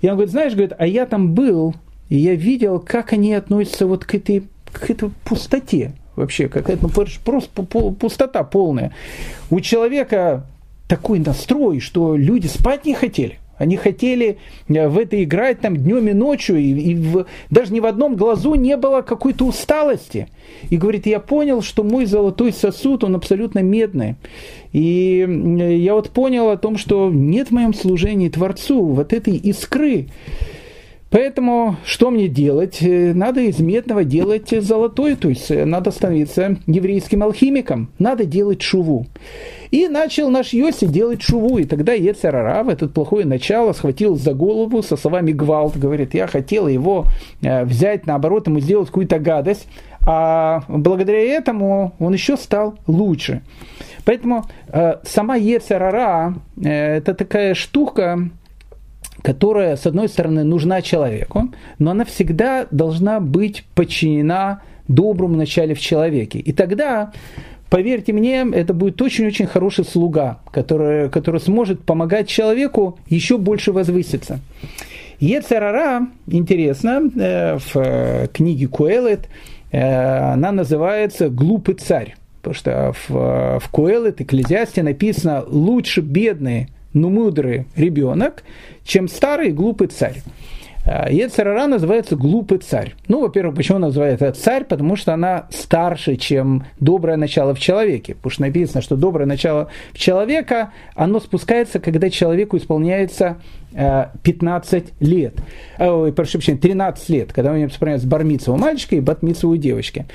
[0.00, 1.74] И он говорит, знаешь, говорит, а я там был,
[2.08, 7.04] и я видел, как они относятся вот к этой, к этой пустоте вообще, какая-то ну,
[7.24, 8.92] просто пустота полная.
[9.50, 10.46] У человека
[10.88, 13.38] такой настрой, что люди спать не хотели.
[13.58, 17.80] Они хотели э, в это играть там днем и ночью, и, и в, даже ни
[17.80, 20.28] в одном глазу не было какой-то усталости.
[20.68, 24.16] И говорит, я понял, что мой золотой сосуд, он абсолютно медный.
[24.72, 25.26] И
[25.80, 30.08] я вот понял о том, что нет в моем служении Творцу вот этой искры,
[31.16, 32.82] Поэтому что мне делать?
[32.82, 38.60] Э, надо из медного делать золотой, то есть э, надо становиться еврейским алхимиком, надо делать
[38.60, 39.06] шуву.
[39.70, 44.34] И начал наш Йоси делать шуву, и тогда Ецерара в это плохое начало схватил за
[44.34, 47.06] голову со словами гвалт, говорит, я хотел его
[47.40, 49.68] э, взять, наоборот, ему сделать какую-то гадость,
[50.02, 53.40] а благодаря этому он еще стал лучше.
[54.04, 54.44] Поэтому
[55.02, 58.30] сама Ецерара– это такая штука,
[59.22, 61.48] которая, с одной стороны, нужна человеку,
[61.78, 66.38] но она всегда должна быть подчинена доброму начале в человеке.
[66.38, 67.12] И тогда,
[67.70, 74.40] поверьте мне, это будет очень-очень хороший слуга, который, который сможет помогать человеку еще больше возвыситься.
[75.18, 79.28] Ецарара, интересно, э, в э, книге Куэлет
[79.72, 82.16] э, она называется «Глупый царь».
[82.42, 88.42] Потому что в, в Куэлет, Экклезиасте написано «Лучше бедные но мудрый ребенок,
[88.82, 90.22] чем старый глупый царь.
[90.86, 92.94] А, Ецерара называется глупый царь.
[93.06, 94.64] Ну, во-первых, почему называется царь?
[94.64, 98.14] Потому что она старше, чем доброе начало в человеке.
[98.14, 103.36] Потому что написано, что доброе начало в человека, оно спускается, когда человеку исполняется
[104.22, 105.34] 15 э, лет.
[105.78, 109.56] Ой, прошу прощения, 13 лет, когда у него исполняется бармица у мальчика и батмица у
[109.56, 110.06] девочки.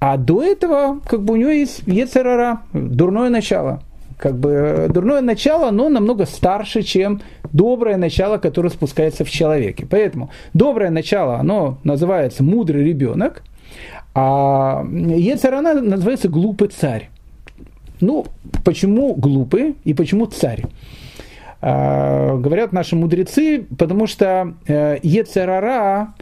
[0.00, 3.80] А до этого, как бы у него есть Ецерара, дурное начало
[4.16, 7.20] как бы э, дурное начало, но намного старше, чем
[7.52, 9.86] доброе начало, которое спускается в человеке.
[9.88, 13.42] Поэтому доброе начало, оно называется мудрый ребенок,
[14.14, 17.10] а Ецарана называется глупый царь.
[18.00, 18.26] Ну,
[18.64, 20.64] почему глупый и почему царь?
[21.60, 26.14] А, говорят наши мудрецы, потому что э, Ецарара,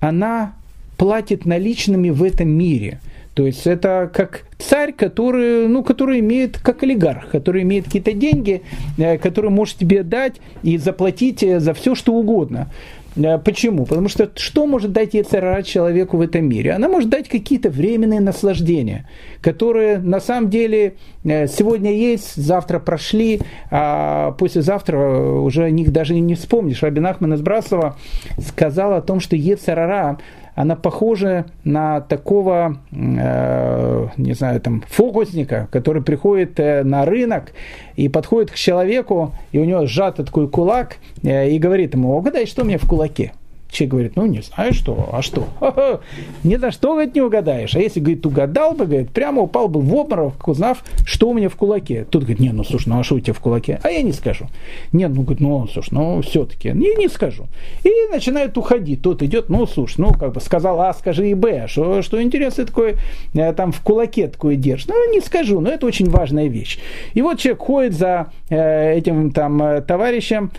[0.00, 0.54] она
[0.96, 3.00] платит наличными в этом мире–
[3.34, 8.62] то есть это как царь, который, ну, который имеет, как олигарх, который имеет какие-то деньги,
[8.98, 12.70] э, который может тебе дать и заплатить э, за все, что угодно.
[13.16, 13.86] Э, почему?
[13.86, 16.72] Потому что что может дать Ецерара человеку в этом мире?
[16.72, 19.08] Она может дать какие-то временные наслаждения,
[19.40, 24.98] которые на самом деле сегодня есть, завтра прошли, а послезавтра
[25.40, 26.82] уже о них даже не вспомнишь.
[26.82, 27.96] Рабин Ахман из Браслова
[28.38, 30.18] сказал о том, что Ецерара
[30.54, 37.52] она похожа на такого, э, не знаю, там, фокусника, который приходит э, на рынок
[37.96, 42.46] и подходит к человеку, и у него сжат такой кулак, э, и говорит ему, угадай,
[42.46, 43.32] что у меня в кулаке.
[43.72, 45.48] Человек говорит, ну не знаю что, а что?
[46.44, 47.74] Ни за что, говорит, не угадаешь.
[47.74, 51.48] А если, говорит, угадал бы, говорит, прямо упал бы в обморок, узнав, что у меня
[51.48, 52.04] в кулаке.
[52.04, 53.80] Тут говорит, не, ну слушай, ну а что у тебя в кулаке?
[53.82, 54.48] А я не скажу.
[54.92, 57.46] Нет, ну говорит, ну слушай, ну все-таки, не, не скажу.
[57.82, 59.00] И начинает уходить.
[59.00, 61.66] Тот идет, ну слушай, ну как бы сказал А, скажи и Б.
[61.66, 62.96] Что, что интересно такое,
[63.32, 64.88] э, там в кулаке такое держишь.
[64.88, 66.78] Ну не скажу, но это очень важная вещь.
[67.14, 70.50] И вот человек ходит за э, этим там э, товарищем,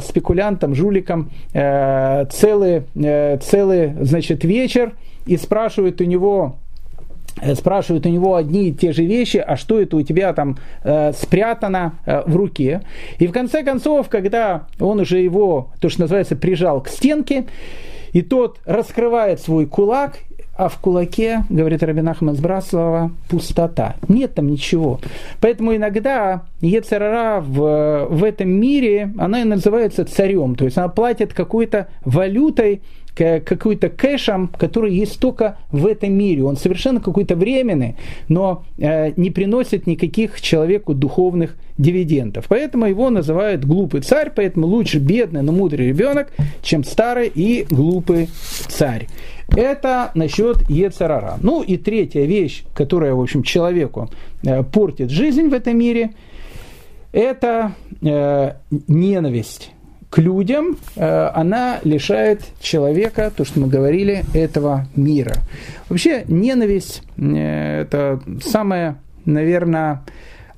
[0.00, 1.30] спекулянтом, жуликом,
[2.30, 4.92] целый, э, целый значит, вечер
[5.26, 6.56] и спрашивают у него,
[7.40, 10.56] э, спрашивают у него одни и те же вещи, а что это у тебя там
[10.82, 12.82] э, спрятано э, в руке.
[13.18, 17.46] И в конце концов, когда он уже его, то, что называется, прижал к стенке,
[18.12, 20.18] и тот раскрывает свой кулак
[20.56, 23.96] а в кулаке, говорит Рабин Ахмад Сбраслова, пустота.
[24.08, 25.00] Нет там ничего.
[25.40, 30.54] Поэтому иногда Ецерара в, в этом мире, она и называется царем.
[30.54, 32.82] То есть она платит какой-то валютой
[33.14, 36.42] какой-то кэшем, который есть только в этом мире.
[36.42, 37.96] Он совершенно какой-то временный,
[38.28, 42.46] но э, не приносит никаких человеку духовных дивидендов.
[42.48, 46.32] Поэтому его называют глупый царь, поэтому лучше бедный, но мудрый ребенок,
[46.62, 48.28] чем старый и глупый
[48.68, 49.06] царь.
[49.48, 51.38] Это насчет Ецарара.
[51.40, 54.10] Ну и третья вещь, которая, в общем, человеку
[54.42, 56.10] э, портит жизнь в этом мире,
[57.12, 57.72] это
[58.02, 58.52] э,
[58.88, 59.72] ненависть
[60.14, 65.34] к людям, э, она лишает человека, то, что мы говорили, этого мира.
[65.88, 70.04] Вообще, ненависть э,– это самая, наверное,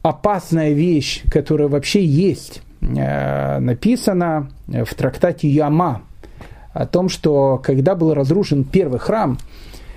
[0.02, 2.60] опасная вещь, которая вообще есть.
[2.82, 6.02] Э, написано в трактате Яма
[6.76, 9.38] о том, что когда был разрушен первый храм,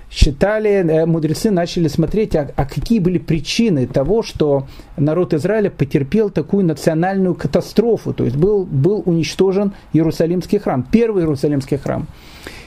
[0.10, 4.66] считали, э, мудрецы начали смотреть, а, а какие были причины того, что
[4.98, 11.78] народ Израиля потерпел такую национальную катастрофу, то есть был, был уничтожен Иерусалимский храм, первый Иерусалимский
[11.78, 12.08] храм.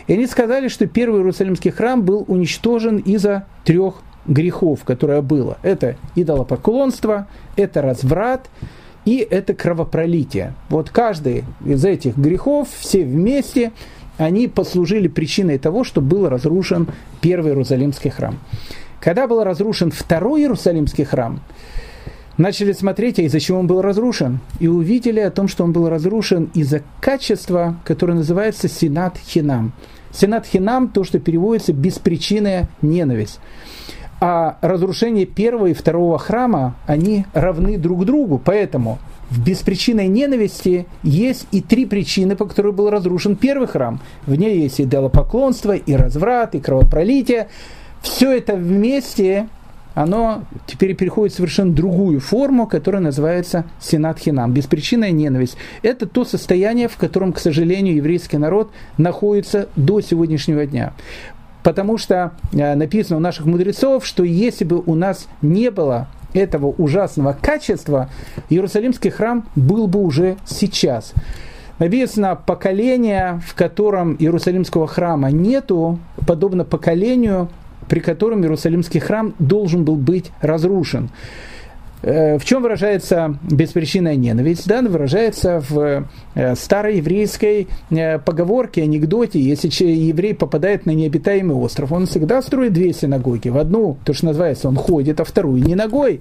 [0.06, 5.58] И они сказали, что первый Иерусалимский храм был уничтожен из-за трех грехов, которое было.
[5.62, 8.48] Это идолопоклонство, это разврат
[9.04, 10.54] и это кровопролитие.
[10.68, 13.72] Вот каждый из этих грехов, все вместе,
[14.18, 16.88] они послужили причиной того, что был разрушен
[17.20, 18.38] первый Иерусалимский храм.
[19.00, 21.40] Когда был разрушен второй Иерусалимский храм,
[22.36, 25.88] начали смотреть, а из-за чего он был разрушен, и увидели о том, что он был
[25.88, 29.72] разрушен из-за качества, которое называется сенат хинам.
[30.12, 33.40] Сенат хинам– то, что переводится беспричинная ненависть.
[34.20, 38.98] А разрушение первого и второго храма, они равны друг другу, поэтому–
[39.32, 43.98] в беспричинной ненависти есть и три причины, по которым был разрушен первый храм.
[44.26, 47.48] В ней есть и делопоклонство, и разврат, и кровопролитие.
[48.02, 49.48] Все это вместе,
[49.94, 55.56] оно теперь переходит в совершенно другую форму, которая называется сенат хинам, беспричинная ненависть.
[55.80, 60.92] Это то состояние, в котором, к сожалению, еврейский народ находится до сегодняшнего дня.
[61.62, 66.74] Потому что э, написано у наших мудрецов, что если бы у нас не было этого
[66.78, 68.10] ужасного качества,
[68.50, 71.12] Иерусалимский храм был бы уже сейчас.
[71.78, 77.48] Написано, поколение, в котором Иерусалимского храма нету, подобно поколению,
[77.88, 81.10] при котором Иерусалимский храм должен был быть разрушен.
[82.02, 84.66] Э, в чем выражается беспричинная ненависть?
[84.66, 89.40] Да, она выражается в э, старой еврейской э, поговорке, анекдоте.
[89.40, 93.48] Если еврей попадает на необитаемый остров, он всегда строит две синагоги.
[93.48, 96.20] В одну, то, что называется, он ходит, а вторую не ногой.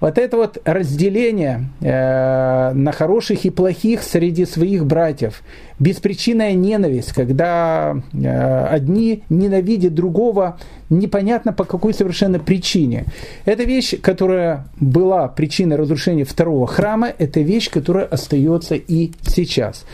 [0.00, 5.42] Вот это вот разделение на хороших и плохих среди своих братьев,
[5.78, 10.58] беспричинная ненависть, когда э, одни ненавидят другого,
[10.90, 13.04] непонятно по какой совершенно причине.
[13.44, 19.84] Это вещь, которая была причиной разрушения второго храма, это вещь, которая остается и сейчас.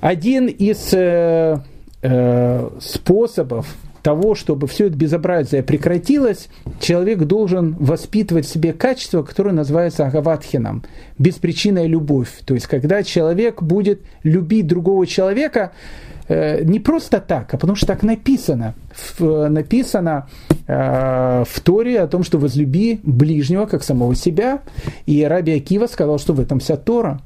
[0.00, 1.58] Один из э,
[2.02, 3.66] э, способов
[4.02, 6.48] того, чтобы все это безобразие прекратилось,
[6.80, 10.84] человек должен воспитывать в себе качество, которое называется агаватхином,
[11.18, 12.30] беспричинная любовь.
[12.44, 15.72] То есть, когда человек будет любить другого человека,
[16.30, 18.74] не просто так, а потому что так написано.
[19.18, 20.28] В, написано
[20.66, 24.60] э, в Торе о том, что возлюби ближнего, как самого себя.
[25.06, 27.20] И Раби Акива сказал, что в этом вся Тора.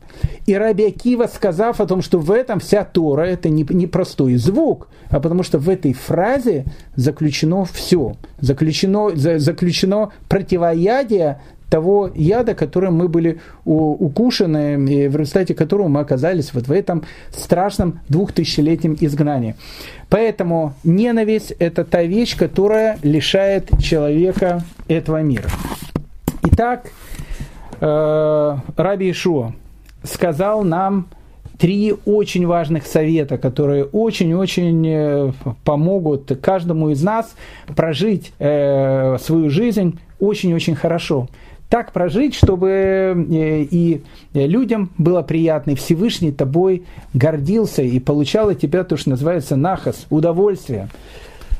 [0.47, 4.37] И Раби Акива, сказав о том, что в этом вся Тора, это не, не простой
[4.37, 6.65] звук, а потому что в этой фразе
[6.97, 8.15] заключено все.
[8.41, 11.41] Заключено, за, заключено противоядие
[11.71, 17.05] того яда, которым мы были укушены, и в результате которого мы оказались вот в этом
[17.31, 19.57] страшном двухтысячелетнем изгнании.
[20.09, 25.49] Поэтому ненависть– это та вещь, которая лишает человека этого мира.
[26.43, 26.91] Итак,
[27.81, 29.53] э, Раби Ишуа
[30.03, 31.09] сказал нам
[31.59, 35.33] три очень важных совета, которые очень-очень э,
[35.65, 37.35] помогут каждому из нас
[37.75, 41.29] прожить э, свою жизнь очень-очень хорошо
[41.75, 48.61] так прожить, чтобы э, и людям было приятно, и Всевышний тобой гордился и получал от
[48.61, 50.89] тебя то, что называется нахас, удовольствие.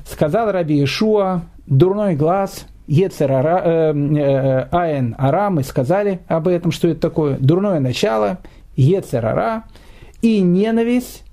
[0.09, 6.71] Сказал Раби Ишуа, дурной глаз, Ецер ара, э, э, Аэн Арам, и сказали об этом,
[6.71, 7.37] что это такое.
[7.41, 8.39] Дурное начало,
[8.77, 9.65] Ецер Ара,
[10.23, 11.24] и ненависть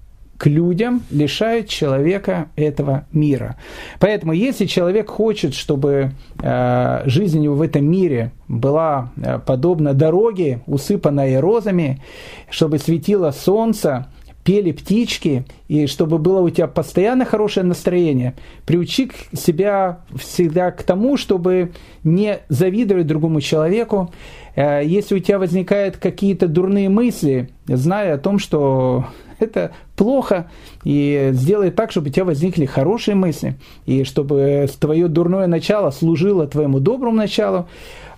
[0.41, 3.57] к людям лишают человека этого мира.
[3.99, 10.63] Поэтому, если человек хочет, чтобы э, жизнь его в этом мире была э, подобна дороге,
[10.65, 12.01] усыпанной розами,
[12.49, 14.07] чтобы светило солнце,
[14.43, 18.33] пели птички, и чтобы было у тебя постоянно хорошее настроение,
[18.65, 21.73] приучи себя всегда к тому, чтобы
[22.03, 24.11] не завидовать другому человеку.
[24.55, 29.05] Э, если у тебя возникают какие-то дурные мысли, зная о том, что
[29.41, 30.49] это плохо,
[30.83, 36.47] и сделай так, чтобы у тебя возникли хорошие мысли, и чтобы твое дурное начало служило
[36.47, 37.67] твоему доброму началу.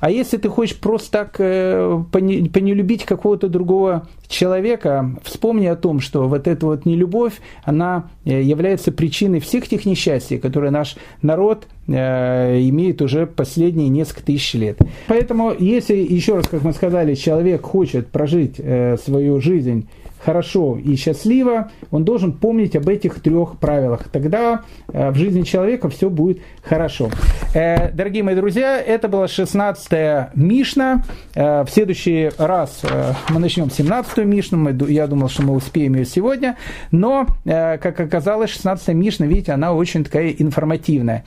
[0.03, 6.27] А если ты хочешь просто так э, понелюбить какого-то другого человека, вспомни о том, что
[6.27, 12.59] вот эта вот нелюбовь, она э, является причиной всех тех несчастий, которые наш народ э,
[12.67, 14.79] имеет уже последние несколько тысяч лет.
[15.07, 18.59] Поэтому, если, еще раз, как мы сказали, человек хочет прожить
[19.01, 19.87] свою жизнь
[20.23, 24.07] хорошо и счастливо, он должен помнить об этих трех правилах.
[24.09, 24.61] Тогда
[24.91, 27.09] э, в жизни человека все будет хорошо.
[27.53, 31.03] Э, дорогие мои друзья, это была 16-я Мишна.
[31.35, 32.81] Э, в следующий раз
[33.29, 34.69] мы начнем 17-ю Мишну.
[34.87, 36.57] Я думал, что мы успеем ее сегодня.
[36.91, 41.23] Но, как оказалось, 16-я Мишна, видите, она очень такая информативная.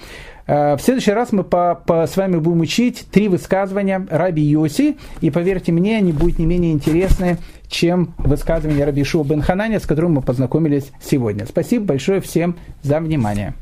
[0.47, 5.31] В следующий раз мы по, по, с вами будем учить три высказывания Раби Йоси, и
[5.31, 7.39] поверьте мне, они будут не менее интересны,
[7.69, 11.47] чем высказывание Раби Шуа бен Хананя, с которым мы познакомились сегодня.
[11.47, 13.55] Спасибо большое всем за внимание.